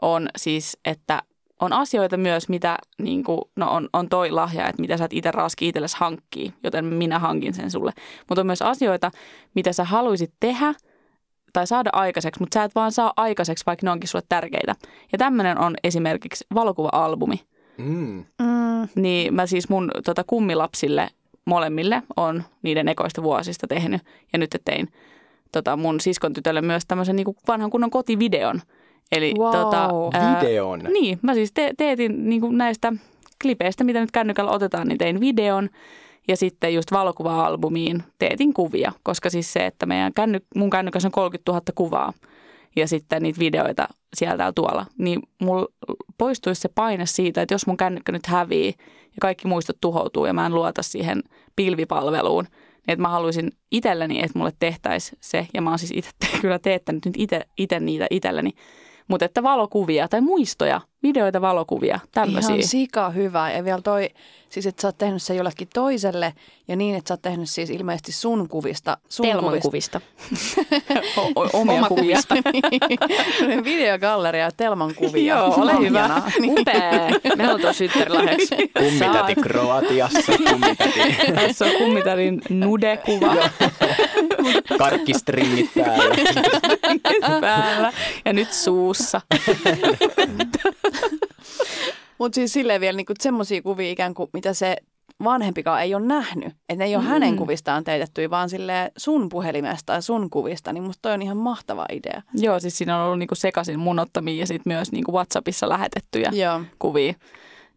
[0.02, 1.22] on siis, että
[1.60, 5.12] on asioita myös, mitä niin kuin, no on, on toi lahja, että mitä sä et
[5.12, 7.92] itse raski itsellesi hankkii, joten minä hankin sen sulle.
[8.28, 9.10] Mutta on myös asioita,
[9.54, 10.74] mitä sä haluaisit tehdä
[11.52, 14.74] tai saada aikaiseksi, mutta sä et vaan saa aikaiseksi, vaikka ne onkin sulle tärkeitä.
[15.12, 17.40] Ja tämmöinen on esimerkiksi valokuva-albumi.
[17.78, 18.24] Mm.
[18.42, 18.88] Mm.
[18.94, 21.08] Niin mä siis mun tota, kummilapsille
[21.46, 24.02] molemmille on niiden ekoista vuosista tehnyt.
[24.32, 24.88] Ja nyt tein
[25.52, 28.60] tota, mun siskon tytölle myös tämmöisen niin vanhan kunnon kotivideon.
[29.12, 29.52] Eli Wow.
[29.52, 30.80] tota, ää, Videon.
[30.92, 32.92] Niin, mä siis te- teetin niin kuin näistä
[33.42, 35.68] klipeistä, mitä nyt kännykällä otetaan, niin tein videon.
[36.28, 41.12] Ja sitten just valokuva-albumiin teetin kuvia, koska siis se, että meidän känny, mun kännykässä on
[41.12, 42.12] 30 000 kuvaa
[42.76, 45.66] ja sitten niitä videoita sieltä ja tuolla, niin mulla
[46.18, 48.74] poistuisi se paine siitä, että jos mun kännykkä nyt hävii
[49.12, 51.22] ja kaikki muistot tuhoutuu ja mä en luota siihen
[51.56, 56.10] pilvipalveluun, niin että mä haluaisin itselleni, että mulle tehtäisi se, ja mä oon siis itse
[56.40, 57.14] kyllä teettänyt nyt
[57.56, 58.50] itse niitä itselleni,
[59.08, 62.54] mutta että valokuvia tai muistoja, videoita, valokuvia, tämmöisiä.
[62.54, 63.50] Ihan sika hyvä.
[63.52, 64.10] Ja vielä toi,
[64.48, 66.34] siis että sä oot tehnyt sen jollekin toiselle
[66.68, 68.98] ja niin, että sä oot tehnyt siis ilmeisesti sun kuvista.
[69.08, 70.00] Sun Telman kuvista.
[71.16, 72.18] O- o- omia Oma kuvia.
[73.48, 73.64] Niin.
[73.64, 75.34] Videogalleria ja Telman kuvia.
[75.36, 76.22] Joo, ole hyvä.
[76.40, 76.60] Niin.
[76.60, 77.10] Upea.
[77.36, 78.56] Me halutaan synttärilahjaksi.
[78.78, 81.00] Kummitäti Kroatiassa, kummitäti
[81.34, 83.34] Tässä on kummitärin nude-kuva
[84.78, 86.16] karkkistringit päällä.
[87.40, 87.92] päällä
[88.24, 89.20] ja nyt suussa.
[92.18, 94.76] Mutta siis silleen vielä niinku semmoisia kuvia ikään kuin, mitä se
[95.24, 96.48] vanhempikaan ei ole nähnyt.
[96.48, 97.10] Että ne ei ole mm.
[97.10, 100.72] hänen kuvistaan teetetty, vaan sille sun puhelimesta ja sun kuvista.
[100.72, 102.22] Niin musta toi on ihan mahtava idea.
[102.34, 106.30] Joo, siis siinä on ollut niinku sekaisin mun ottamia ja sitten myös niinku WhatsAppissa lähetettyjä
[106.32, 106.60] Joo.
[106.78, 107.14] kuvia.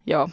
[0.07, 0.29] Joo.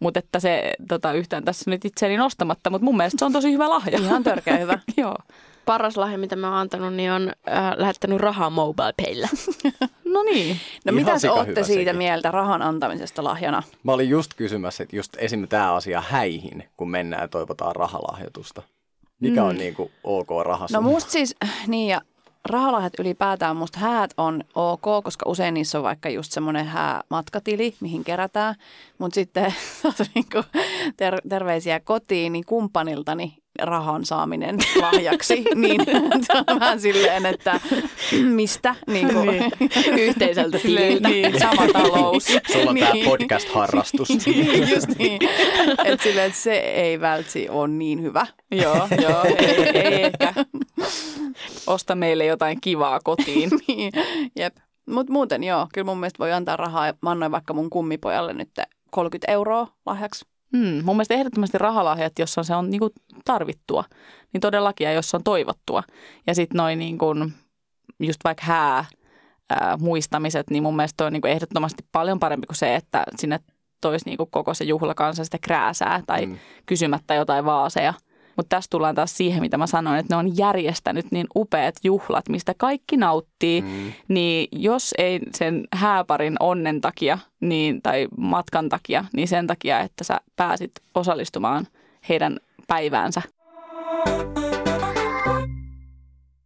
[0.00, 3.52] Mutta että se tota, yhtään tässä nyt itseäni nostamatta, mutta mun mielestä se on tosi
[3.52, 3.98] hyvä lahja.
[3.98, 4.78] Ihan törkeä hyvä.
[4.96, 5.16] Joo.
[5.66, 9.28] Paras lahja, mitä mä oon antanut, niin on äh, lähettänyt rahaa MobilePaylla.
[10.04, 10.56] No niin.
[10.84, 11.96] No Ihan mitä olette hyvä siitä sekin.
[11.96, 13.62] mieltä rahan antamisesta lahjana?
[13.82, 15.48] Mä olin just kysymässä, että just esim.
[15.48, 18.62] tämä asia häihin, kun mennään ja toivotaan rahalahjoitusta.
[19.20, 20.78] Mikä on niin kuin ok rahassa?
[20.78, 22.00] No musta siis, niin ja
[22.44, 28.04] rahalahjat ylipäätään musta häät on ok, koska usein niissä on vaikka just semmoinen häämatkatili, mihin
[28.04, 28.54] kerätään.
[28.98, 29.54] Mutta sitten
[30.14, 30.42] niinku,
[30.96, 35.80] ter- terveisiä kotiin, niin kumppaniltani rahan saaminen lahjaksi, niin
[36.26, 37.60] se on vähän silleen, että
[38.22, 38.74] mistä?
[38.86, 39.28] Niin kuin,
[40.08, 41.08] Yhteiseltä tililtä.
[41.08, 42.26] Niin, sama talous.
[42.52, 42.86] Sulla on Niin.
[42.86, 44.26] tämä podcast-harrastus.
[44.26, 45.18] niin, just niin.
[45.84, 48.26] Että silleen, että se ei vältsi ole niin hyvä.
[48.50, 50.34] joo, joo, ei, ei ehkä.
[51.66, 53.50] Osta meille jotain kivaa kotiin.
[53.68, 53.92] niin,
[54.36, 54.56] jep.
[54.86, 56.86] Mutta muuten joo, kyllä mun mielestä voi antaa rahaa.
[56.86, 58.50] Ja Mä annoin vaikka mun kummipojalle nyt
[58.90, 60.24] 30 euroa lahjaksi.
[60.56, 62.90] Hmm, mun mielestä ehdottomasti rahalahjat, jos on, se on niinku
[63.24, 63.84] tarvittua,
[64.32, 65.82] niin todellakin, ja jos se on toivottua.
[66.26, 67.06] Ja sitten noin niinku,
[68.00, 68.84] just vaikka hää,
[69.50, 73.40] ää, muistamiset, niin mun mielestä on niinku ehdottomasti paljon parempi kuin se, että sinne
[73.82, 76.32] kattoisi niin koko se juhlakansa sitä krääsää tai Mm.
[76.32, 76.38] mm.
[76.66, 77.94] kysymättä jotain vaaseja.
[78.36, 82.28] Mutta tässä tullaan taas siihen, mitä mä sanoin, että ne on järjestänyt niin upeat juhlat,
[82.28, 83.60] mistä kaikki nauttii.
[83.60, 83.92] Mm.
[84.08, 90.04] Niin jos ei sen hääparin onnen takia niin, tai matkan takia, niin sen takia, että
[90.04, 91.66] sä pääsit osallistumaan
[92.08, 93.22] heidän päiväänsä.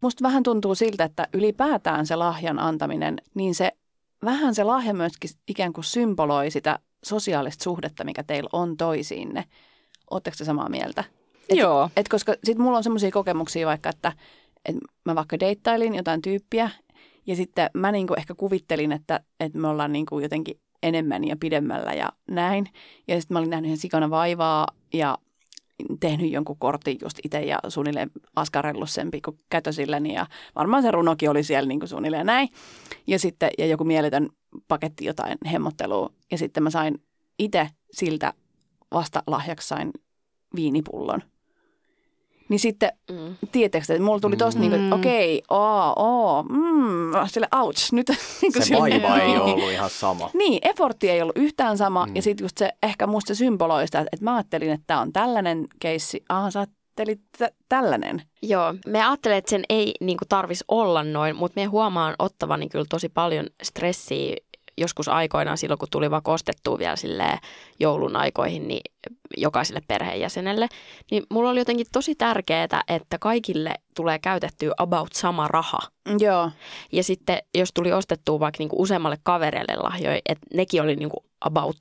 [0.00, 3.72] Musta vähän tuntuu siltä, että ylipäätään se lahjan antaminen, niin se
[4.24, 9.44] vähän se lahja myöskin ikään kuin symboloi sitä sosiaalista suhdetta, mikä teillä on toisiinne.
[10.10, 11.04] Oletteko te samaa mieltä?
[11.48, 11.90] Et, Joo.
[11.96, 14.12] Et koska sit mulla on semmoisia kokemuksia vaikka, että
[14.64, 16.70] et mä vaikka deittailin jotain tyyppiä
[17.26, 21.92] ja sitten mä niinku ehkä kuvittelin, että, että me ollaan niinku jotenkin enemmän ja pidemmällä
[21.92, 22.66] ja näin.
[23.08, 25.18] Ja sitten mä olin nähnyt ihan sikana vaivaa ja
[26.00, 31.30] tehnyt jonkun kortin just itse ja suunnilleen askarellut sen pikku kätösilläni ja varmaan se runokin
[31.30, 32.48] oli siellä niin kuin suunnilleen näin.
[33.06, 34.28] Ja sitten ja joku mieletön
[34.68, 37.02] paketti jotain hemmottelua ja sitten mä sain
[37.38, 38.32] itse siltä
[38.94, 39.90] vasta lahjaksi sain
[40.56, 41.22] viinipullon.
[42.48, 43.36] Niin sitten, Mm.
[43.52, 44.60] tietääkö että mulla tuli tosta mm.
[44.60, 48.08] niin kuin, että okei, oo, oo, mm, sille ouch, nyt
[48.42, 49.40] niin kuin Se sille- vaiva ei Niin.
[49.40, 50.30] ollut ihan sama.
[50.34, 52.06] Niin, effortti ei ollut yhtään sama.
[52.06, 52.16] Mm.
[52.16, 55.00] Ja sitten just se, ehkä musta se symboloi sitä, että, että mä ajattelin, että tämä
[55.00, 56.24] on tällainen keissi.
[56.28, 58.22] Aha, sä ajattelit tä- tällainen.
[58.42, 62.84] Joo, me ajattelen, että sen ei niin tarvitsisi olla noin, mutta me huomaan ottavani kyllä
[62.88, 64.36] tosi paljon stressiä
[64.78, 67.38] joskus aikoinaan silloin, kun tuli vaikka ostettua vielä silleen
[67.80, 68.80] joulun aikoihin niin
[69.36, 70.68] jokaiselle perheenjäsenelle,
[71.10, 75.78] niin mulla oli jotenkin tosi tärkeää, että kaikille tulee käytettyä about sama raha.
[76.18, 76.50] Joo.
[76.92, 81.76] Ja sitten jos tuli ostettua vaikka niinku useammalle kavereille lahjoja, että nekin oli niinku about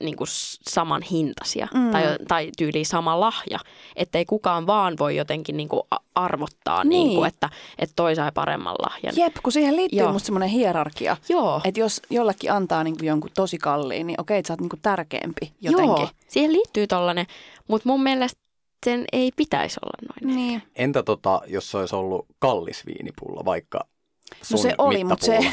[0.00, 1.90] niinku s- saman hintaisia Mm.
[1.90, 3.58] tai, tai tyyli sama lahja.
[3.96, 7.06] Että ei kukaan vaan voi jotenkin niinku a- arvottaa, Niin.
[7.08, 9.12] niinku, että, että toi sai paremman lahjan.
[9.16, 10.12] Jep, kun siihen liittyy Joo.
[10.12, 11.16] musta semmoinen hierarkia.
[11.28, 11.60] Joo.
[11.64, 15.52] Että jos jollekin antaa niin jonkun tosi kalliin, niin okei, että sä oot niin tärkeämpi
[15.60, 15.86] jotenkin.
[15.96, 17.26] Joo, siihen liittyy tollanen,
[17.68, 18.40] mutta mun mielestä
[18.86, 20.36] sen ei pitäisi olla noin.
[20.36, 20.62] Niin.
[20.76, 23.80] Entä tota, jos se olisi ollut kallis viinipullo, vaikka
[24.52, 25.36] No se oli, mutta se...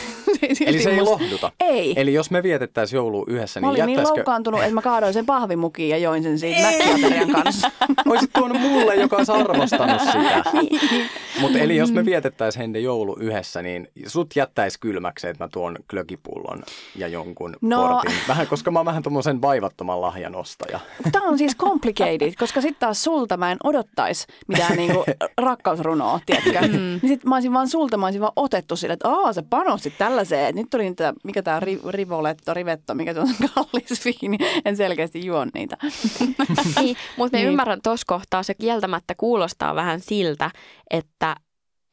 [0.66, 1.52] Eli se ei musta- lohduta.
[1.60, 1.94] Ei.
[1.98, 4.18] Eli jos me vietettäisiin joulua yhdessä, Mä niin olin niin jättäisikö...
[4.20, 7.72] loukkaantunut, että mä kaadoin sen pahvimukiin ja join sen siitä mäkkiaterian kanssa.
[8.10, 10.44] Olisit tuonut mulle, joka olisi arvostanut sitä.
[10.54, 11.10] Niin.
[11.42, 15.76] Mutta eli jos me vietettäisiin heidän joulu yhdessä, niin sut jättäisi kylmäksi, että mä tuon
[15.90, 16.64] klökipullon
[16.96, 17.88] ja jonkun No.
[17.88, 18.20] kortin.
[18.28, 20.80] Vähän, koska mä oon vähän tommosen vaivattoman lahjan ostaja.
[21.12, 25.04] Tämä on siis complicated, koska sitten taas sulta mä en odottaisi mitään niinku
[25.38, 26.68] rakkausrunoa, tiedätkö?
[26.68, 26.74] Mm.
[26.78, 29.98] Niin sitten mä olisin vaan sulta, mä olisin vaan otettu sille, että aa, sä panostit
[29.98, 30.46] tällaiseen.
[30.50, 34.38] Et nyt tuli niitä, mikä tämä ri, rivoletto, rivetto, mikä se on kallis viini.
[34.66, 35.78] En selkeästi juon niitä.
[36.82, 37.48] niin, mutta me Niin.
[37.50, 40.52] ymmärrän tuossa kohtaa, se kieltämättä kuulostaa vähän siltä,
[40.92, 41.36] että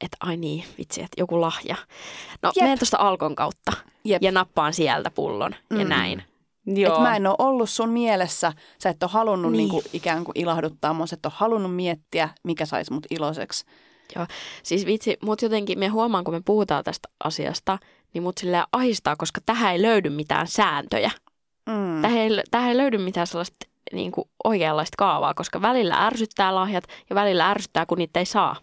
[0.05, 1.77] että ai niin, vitsi, että joku lahja.
[2.43, 2.63] No, Jep.
[2.65, 3.73] menen tuosta Alkon kautta
[4.05, 4.23] Jep.
[4.23, 5.89] ja nappaan sieltä pullon ja Mm.
[5.89, 6.23] näin.
[6.67, 6.97] Joo.
[6.97, 9.59] Et mä en ole ollut sun mielessä, sä et ole halunnut Niin.
[9.59, 9.71] niin.
[9.73, 13.65] niinku ikään kuin ilahduttaa mua, sä et ole halunnut miettiä, mikä saisi mut iloiseksi.
[14.63, 17.79] Siis vitsi, mut jotenkin me huomaan, kun me puhutaan tästä asiasta,
[18.15, 21.11] niin mut silleen ahistaa, koska tähän ei löydy mitään sääntöjä.
[21.67, 22.03] Mm.
[22.03, 26.85] Tähän ei, tähän ei löydy mitään sellaista niin kuin oikeanlaista kaavaa, koska välillä ärsyttää lahjat
[27.11, 28.57] ja välillä ärsyttää, kun niitä ei saa.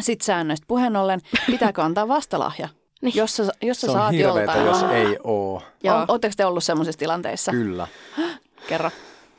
[0.00, 2.68] Sitten säännöistä puheen ollen, pitääkö antaa vastalahja?
[3.02, 3.16] Niin.
[3.16, 4.66] Jos sä, jos sä Se on saat hirveetä, joltain.
[4.66, 5.62] jos ei oo.
[5.82, 5.96] Joo.
[5.96, 7.52] On, Oletteko te ollut semmoisessa tilanteessa?
[7.52, 7.86] Kyllä.
[8.68, 8.90] Kerro.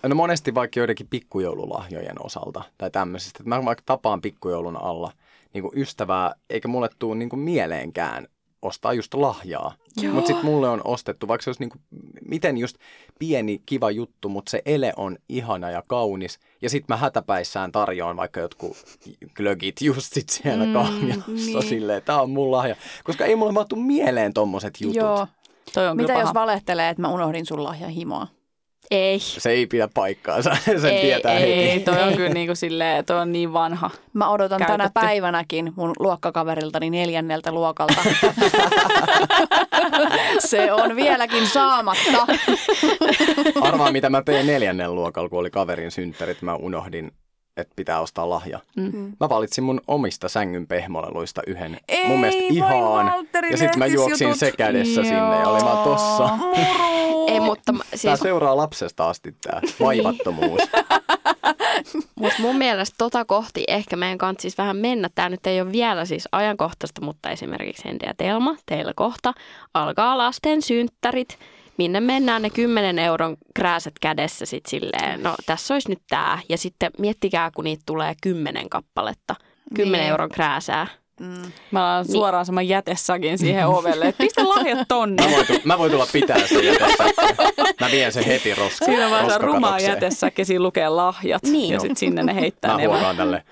[0.04, 3.38] No monesti vaikka joidenkin pikkujoululahjojen osalta tai tämmöisistä.
[3.39, 5.12] Että Mä vaikka tapaan pikkujoulun alla
[5.53, 8.27] niin kuin ystävää, eikä mulle tule niin kuin mieleenkään
[8.61, 9.75] ostaa just lahjaa.
[10.11, 11.81] Mutta sitten mulle on ostettu, vaikka se olisi niin kuin,
[12.29, 12.77] miten just
[13.19, 16.39] pieni, kiva juttu, mutta se ele on ihana ja kaunis.
[16.61, 18.77] Ja sitten mä hätäpäissään tarjoan vaikka jotkut
[19.35, 21.63] glögit just sit siellä mm, kahvilassa niin.
[21.63, 22.75] silleen, tää on mun lahja.
[23.03, 24.95] Koska ei mulle vaan tuu mieleen tommoset jutut.
[24.95, 25.27] Joo.
[25.73, 26.45] Toi on Mitä kyllä jos paha.
[26.45, 28.27] valehtelee, että mä unohdin sun lahjan himoa?
[28.91, 29.19] Ei.
[29.19, 31.69] Se ei pidä paikkaansa, sen Ei, tietää ei, heti.
[31.69, 33.89] Ei, toi on kyllä niinku silleen, toi on niin vanha.
[34.13, 34.91] Mä odotan tänä Käytetty.
[34.93, 38.02] päivänäkin mun luokkakaveriltani neljänneltä luokalta.
[40.39, 42.28] Se on vieläkin saamatta.
[43.62, 46.41] Arvaa, mitä mä tein neljännen luokalla, kun oli kaverin synttärit.
[46.41, 47.12] Mä unohdin,
[47.58, 48.60] että pitää ostaa lahja.
[48.76, 49.12] Mm.
[49.19, 51.78] Mä valitsin mun omista sängyn pehmoleluista yhden.
[51.88, 52.43] Ei, mun mielestä.
[53.06, 54.39] Valtteri, Ja sitten mä juoksin jutut.
[54.39, 56.28] se kädessä sinne ja oli vaan tossa.
[56.38, 56.92] Muru.
[57.27, 60.62] Ei, mutta siis, seuraa lapsesta asti tää vaivattomuus.
[62.19, 65.09] mut mun mielestä tota kohti ehkä meidän kanssa siis vähän mennä.
[65.15, 69.33] Tämä nyt ei ole vielä siis ajankohtaista, mutta esimerkiksi Hendi ja Telma, teillä kohta
[69.73, 71.39] alkaa lasten synttärit.
[71.77, 76.39] Minne mennään ne 10 euron krääsät kädessä sitten silleen, no tässä olisi nyt tämä.
[76.49, 79.35] Ja sitten miettikää, kun niitä tulee 10 kappaletta,
[79.75, 80.10] 10 Niin.
[80.10, 80.87] euron krääsää.
[81.19, 81.51] Mm.
[81.71, 85.23] Mä oon suoraan saman jätessakin siihen ovelle, että pistä lahjat tonne.
[85.25, 87.03] Mä voin, tu- mä voin tulla pitää sitä jätessä.
[87.81, 91.73] Mä vien sen heti roska, Siinä vaan se rumaa jätessäkin, siinä lukee lahjat Niin.
[91.73, 93.43] ja sitten sinne ne heittää Mä ne huokaan tälle.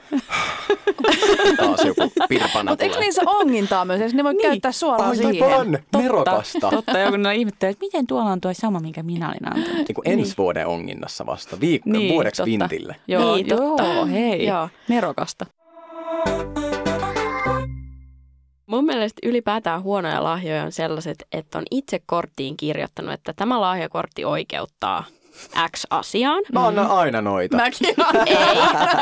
[1.57, 4.01] Taas joku pirpana Mutta eikö niissä ongintaa myös?
[4.01, 4.41] Eikö ne voi Niin.
[4.41, 5.43] käyttää suoraan siihen?
[5.43, 6.69] Aivan, nerokasta.
[6.69, 9.87] Totta, joku ne ihmettelee, että miten tuolla on tuo sama, minkä minä olin antanut.
[9.87, 12.51] Niin kuin ensi vuoden onginnassa vasta, viikko, Niin, vuodeksi totta.
[12.51, 12.95] vintille.
[13.07, 14.05] Joo, Niin, joo, totta.
[14.05, 14.69] hei, Joo.
[14.87, 15.45] nerokasta.
[18.71, 24.25] Mun mielestä ylipäätään huonoja lahjoja on sellaiset, että on itse korttiin kirjoittanut, että tämä lahjakortti
[24.25, 25.03] oikeuttaa
[25.75, 26.43] X asiaan.
[26.53, 27.57] Mä annan aina noita.
[27.57, 27.87] Mäkin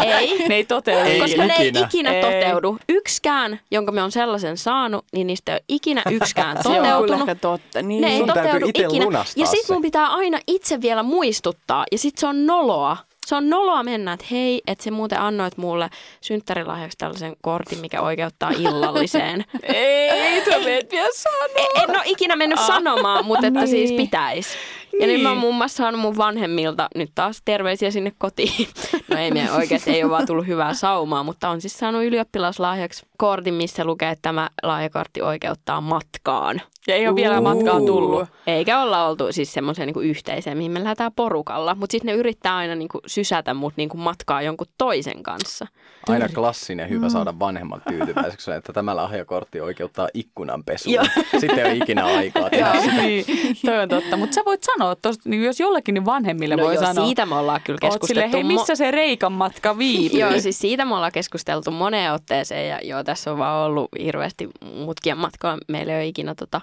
[0.04, 0.48] Ei, ei.
[0.48, 1.10] Ne ei toteudu.
[1.10, 1.86] Ei koska ne ei ikinä.
[1.86, 2.22] ikinä Ei.
[2.22, 2.78] toteudu.
[2.90, 7.30] Yksikään, jonka me on sellaisen saanut, niin niistä ei ole ikinä yksikään Se on toteutunut.
[7.42, 7.82] totta.
[7.82, 8.02] Niin.
[8.02, 9.26] Ne ei Sun toteudu ikinä.
[9.36, 11.86] Ja sit mun pitää aina itse vielä muistuttaa.
[11.92, 12.98] Ja sit se on noloa.
[13.30, 15.90] Se on noloa mennä, että hei, että se muuten annoit mulle
[16.22, 19.46] synttärilahjaksi tällaisen kortin, mikä oikeuttaa illalliseen.
[19.64, 21.46] Ei, sä meet vielä sanoa.
[21.56, 23.68] E- en ole ikinä mennyt sanomaan, mutta että Niin.
[23.70, 24.50] siis pitäisi.
[24.94, 25.14] Ja niin.
[25.14, 25.42] nyt mä oon Niin.
[25.42, 28.68] muun muassa saanut mun vanhemmilta nyt taas terveisiä sinne kotiin.
[29.08, 33.06] No ei meidän oikeasti, ei ole vaan tullut hyvää saumaa, mutta on siis saanut ylioppilaslahjaksi
[33.18, 36.62] kortin, missä lukee, että tämä lahjakortti oikeuttaa matkaan.
[36.88, 38.28] Ja ei ole vielä matkaa tullut.
[38.48, 41.76] Eikä olla oltu siis semmoiseen niinku yhteiseen, mihin me lähdetään porukalla.
[41.76, 45.68] Mutta sitten ne yrittää aina niinku sysätä mut niinku matkaa jonkun toisen kanssa.
[46.08, 50.94] Aina klassinen hyvä saada vanhemmat tyytyväiseksi, että tämä lahjakortti oikeuttaa ikkunanpesuun.
[50.96, 51.06] Joo.
[51.40, 53.02] Sitten ei ole ikinä aikaa tehdä Joo, sitä.
[53.02, 53.26] niin,
[53.66, 54.18] toi on totta.
[54.18, 57.06] Mutta sä voit sanoa, tosta, niin jos jollekin, niin vanhemmille No voi joo, sanoa.
[57.06, 58.08] siitä me ollaan kyllä keskusteltu.
[58.08, 60.20] silleen, hei, missä se reikan matka viipyy?
[60.20, 64.50] Joo, siis siitä me ollaan keskusteltu moneen otteeseen ja joo, tässä on vaan ollut hirveästi
[64.76, 65.58] mutkien matkaa.
[65.68, 66.62] Meillä ei ole ikinä tota,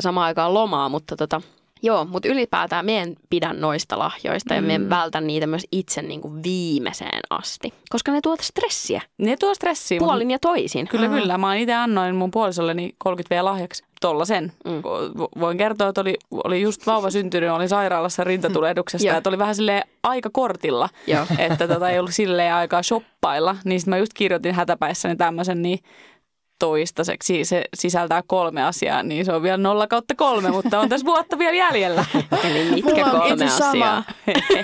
[0.00, 1.40] samaan aikaan lomaa, mutta tota,
[1.82, 4.88] joo, mutta ylipäätään me en pidä noista lahjoista ja me Mm.
[4.90, 9.98] vältän niitä myös itse niin kuin viimeiseen asti, koska ne tuota stressiä Ne tuo stressiä.
[9.98, 10.88] puolin ja toisin.
[10.88, 11.38] Kyllä, kyllä.
[11.38, 14.52] Mä itse annoin mun puolisolleni 30 V lahjaksi tollasen.
[14.64, 14.72] Mm.
[14.72, 14.82] Mm.
[15.40, 19.16] Voin kertoa, että oli, oli just vauva syntynyt, oli sairaalassa rintatulehduksesta, Joo.
[19.16, 21.26] että oli vähän sille aika kortilla, Joo.
[21.38, 23.56] että tota, ei ollut silleen aikaa shoppailla.
[23.64, 25.78] Niin sit mä just kirjoitin hätäpäissäni tämmöisen, niin
[26.58, 31.06] toistaiseksi se sisältää kolme asiaa, niin se on vielä nolla kautta kolme, mutta on tässä
[31.06, 32.04] vuotta vielä jäljellä.
[32.44, 34.02] Eli mitkä on kolme asiaa?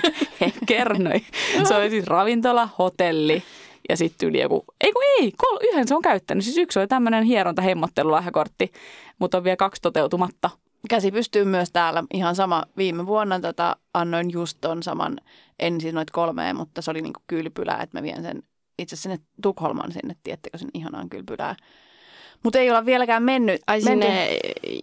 [0.67, 1.21] Kernoi.
[1.63, 3.43] Se oli siis ravintola, hotelli
[3.89, 6.43] ja sitten yli joku, ei kun ei, kol, yhden se on käyttänyt.
[6.43, 8.71] Siis yksi oli tämmöinen hieronta hemmottelulahjakortti,
[9.19, 10.49] mutta on vielä kaksi toteutumatta.
[10.89, 12.03] Käsi pystyy myös täällä.
[12.13, 12.63] Ihan sama.
[12.77, 15.17] Viime vuonna tota, annoin just ton saman,
[15.59, 18.43] en siis noit kolmeen, mutta se oli niinku kylpylää, että mä vien sen
[18.79, 21.55] itse sinne Tukholman sinne, tiettekö sen ihanaan kylpylää.
[22.43, 23.61] Mutta ei olla vieläkään mennyt.
[23.67, 24.29] Ai sinne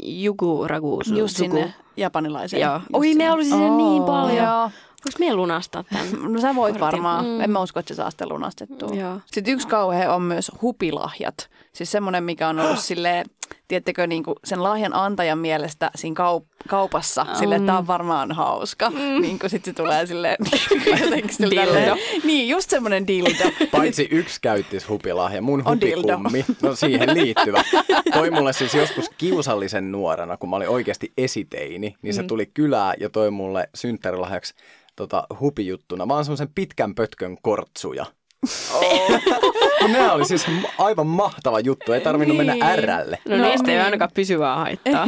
[0.03, 1.15] Jugu Ragusu.
[1.19, 2.63] just sinne japanilaiseen.
[2.63, 2.81] Joo.
[2.93, 3.27] Oi, me sinne.
[3.29, 4.45] halusin sinne niin Oo, paljon.
[4.45, 4.71] Joo.
[5.07, 6.33] Voinko me lunastaa tämän?
[6.33, 6.81] No sä voit kortin?
[6.81, 7.25] varmaan.
[7.25, 7.31] Mm.
[7.31, 7.41] Mm.
[7.41, 8.97] En mä usko, että se saa sitä lunastettua.
[8.97, 9.21] Joo.
[9.27, 11.51] Sitten yksi kauhe on myös hupilahjat.
[11.73, 13.27] Siis semmoinen, mikä on ollut silleen,
[13.69, 17.35] tiedättekö, niin kuin sen lahjan antajan mielestä siinä kaup- kaupassa, mm.
[17.35, 18.91] silleen, että tämä on varmaan hauska.
[18.91, 18.97] Mm.
[19.23, 20.37] Niin kuin sitten se tulee silleen,
[21.05, 21.73] jotenkin sille Dildo.
[21.73, 23.51] tälleen- Niin, just semmoinen dildo.
[23.73, 27.65] Paitsi yksi käyttis hupilahja, mun hupikummi, no siihen liittyvä,
[28.13, 32.95] toi mulle siis joskus kiusallisen nuorena, kun mä olin oikeasti esiteini, niin se tuli kylään
[33.01, 34.55] ja toi mulle synttärilahjaksi
[34.97, 38.07] tota, hupijuttuna, vaan semmoisen pitkän pötkön kortsuja.
[39.81, 40.47] Kun nämä oli siis
[40.79, 42.65] aivan mahtava juttu, ei tarvinnut mennä Niin.
[42.65, 43.19] ärälle.
[43.29, 43.85] No, No no niistä ei niin.
[43.85, 45.07] ainakaan pysyvää haittaa.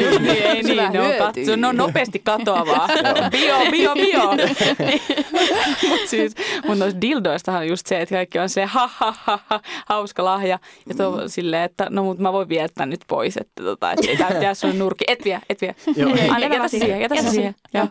[0.00, 2.88] Just niin, ei Se niin, ne on, katso, ne on nopeasti katoavaa.
[3.30, 4.20] bio, bio, bio.
[5.88, 6.34] Mutta siis,
[6.66, 10.24] mut noista dildoistahan on just se, että kaikki on se ha, ha, ha, ha hauska
[10.24, 10.58] lahja.
[10.88, 11.22] Ja tuo mm.
[11.26, 14.42] silleen, että no mut mä voin viedä tän nyt pois, että tota, et ei tää
[14.42, 15.04] jää sun nurkki.
[15.08, 15.74] Et vie, et vie.
[15.96, 16.28] Joo, ei.
[16.28, 17.54] Anna, jätä se siihen, jätä se siihen.
[17.74, 17.88] Joo.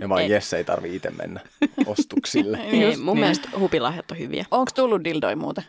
[0.00, 1.40] Ja vaan Jesse ei tarvi itse mennä
[1.86, 2.58] ostuksille.
[2.58, 3.18] Ei, mun niin.
[3.18, 4.44] mielestä hupilahjat on hyviä.
[4.50, 5.64] Onko tullut dildoi muuten?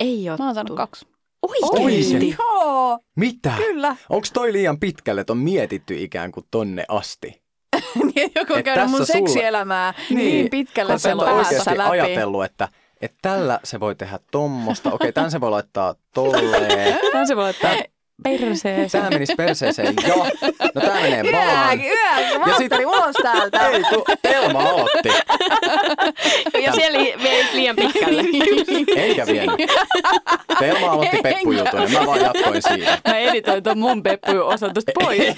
[0.00, 1.06] Ei ole Mä oon saanut kaksi.
[1.42, 2.36] Oikeesti?
[2.38, 3.52] Joo, Mitä?
[3.56, 3.96] kyllä.
[4.10, 7.42] Onko toi liian pitkälle, että on mietitty ikään kuin tonne asti?
[8.14, 11.24] Niin, Joku on Et käynyt mun tässä sulla- seksielämää niin, niin pitkälle sen et ole
[11.30, 11.90] päässä oikeasti läpi.
[11.90, 12.68] ajatellut, että,
[13.00, 14.92] että tällä se voi tehdä tommosta.
[14.92, 16.98] Okei, tämän se voi laittaa tolleen.
[17.12, 17.74] Tän se voi laittaa
[18.22, 18.90] perseeseen.
[18.90, 20.14] Tämä menisi perseeseen ja.
[20.74, 21.78] No tää menee vaan.
[21.78, 23.68] Mä Ja sit- ajattelin ulos täältä.
[23.68, 25.08] Ei, kun Elma aloitti.
[26.62, 28.24] Ja siellä li- vei liian pitkälle.
[28.96, 29.56] Eikä vienyt.
[30.58, 32.98] Telma aloitti peppujutun ja mä vaan jatkoin siitä.
[33.08, 35.34] Mä editoin ton mun peppujen osan tosta pois.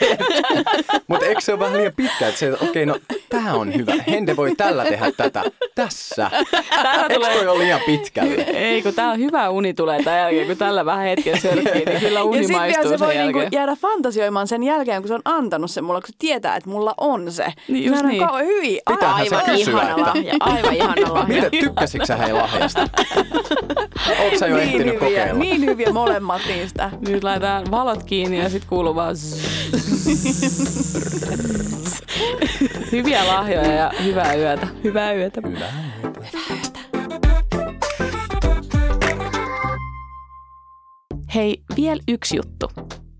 [1.06, 2.96] Mutta eikö se ole vähän liian pitkä, että se, että okei, no
[3.28, 3.92] Tämä on hyvä.
[4.10, 5.42] Hende voi tällä tehdä tätä.
[5.74, 6.30] Tässä.
[6.82, 8.42] Täällä Eikö toi ole liian pitkälle?
[8.42, 12.00] Ei, kun tää on hyvä uni tulee tämän jälkeen, kun tällä vähän hetken sörkkii, niin
[12.00, 15.70] kyllä uni sitten vielä se voi niinku jäädä fantasioimaan sen jälkeen, kun se on antanut
[15.70, 17.52] sen mulle, kun se tietää, että mulla on se.
[17.68, 18.24] Niin just on niin.
[18.24, 18.78] kauhean hyvin.
[18.90, 20.34] Pitäähän se Aivan kysyä, ihana että- lahja.
[20.54, 21.42] Aivan ihana lahja.
[21.42, 22.80] Miten, tykkäsitkö sä hei lahjasta?
[24.20, 25.38] Oletko sä jo niin ehtinyt hyviä, kokeilla?
[25.38, 26.90] niin hyviä molemmat niistä.
[27.08, 29.16] Nyt laitetaan valot kiinni ja sitten kuuluu vaan
[32.92, 34.66] Hyviä lahjoja ja hyvää yötä.
[34.84, 35.40] Hyvää yötä.
[41.34, 42.70] Hei, vielä yksi juttu.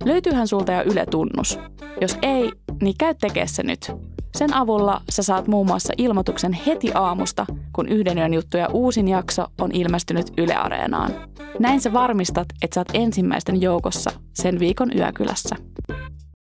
[0.05, 1.59] Löytyyhän sulta jo Yle Tunnus?
[2.01, 2.53] Jos ei,
[2.83, 3.93] niin käy tekee se nyt.
[4.37, 9.45] Sen avulla sä saat muun muassa ilmoituksen heti aamusta, kun yhden yön juttuja uusin jakso
[9.61, 11.13] on ilmestynyt Yle Areenaan.
[11.59, 15.57] Näin sä varmistat, että sä oot ensimmäisten joukossa sen viikon yökylässä.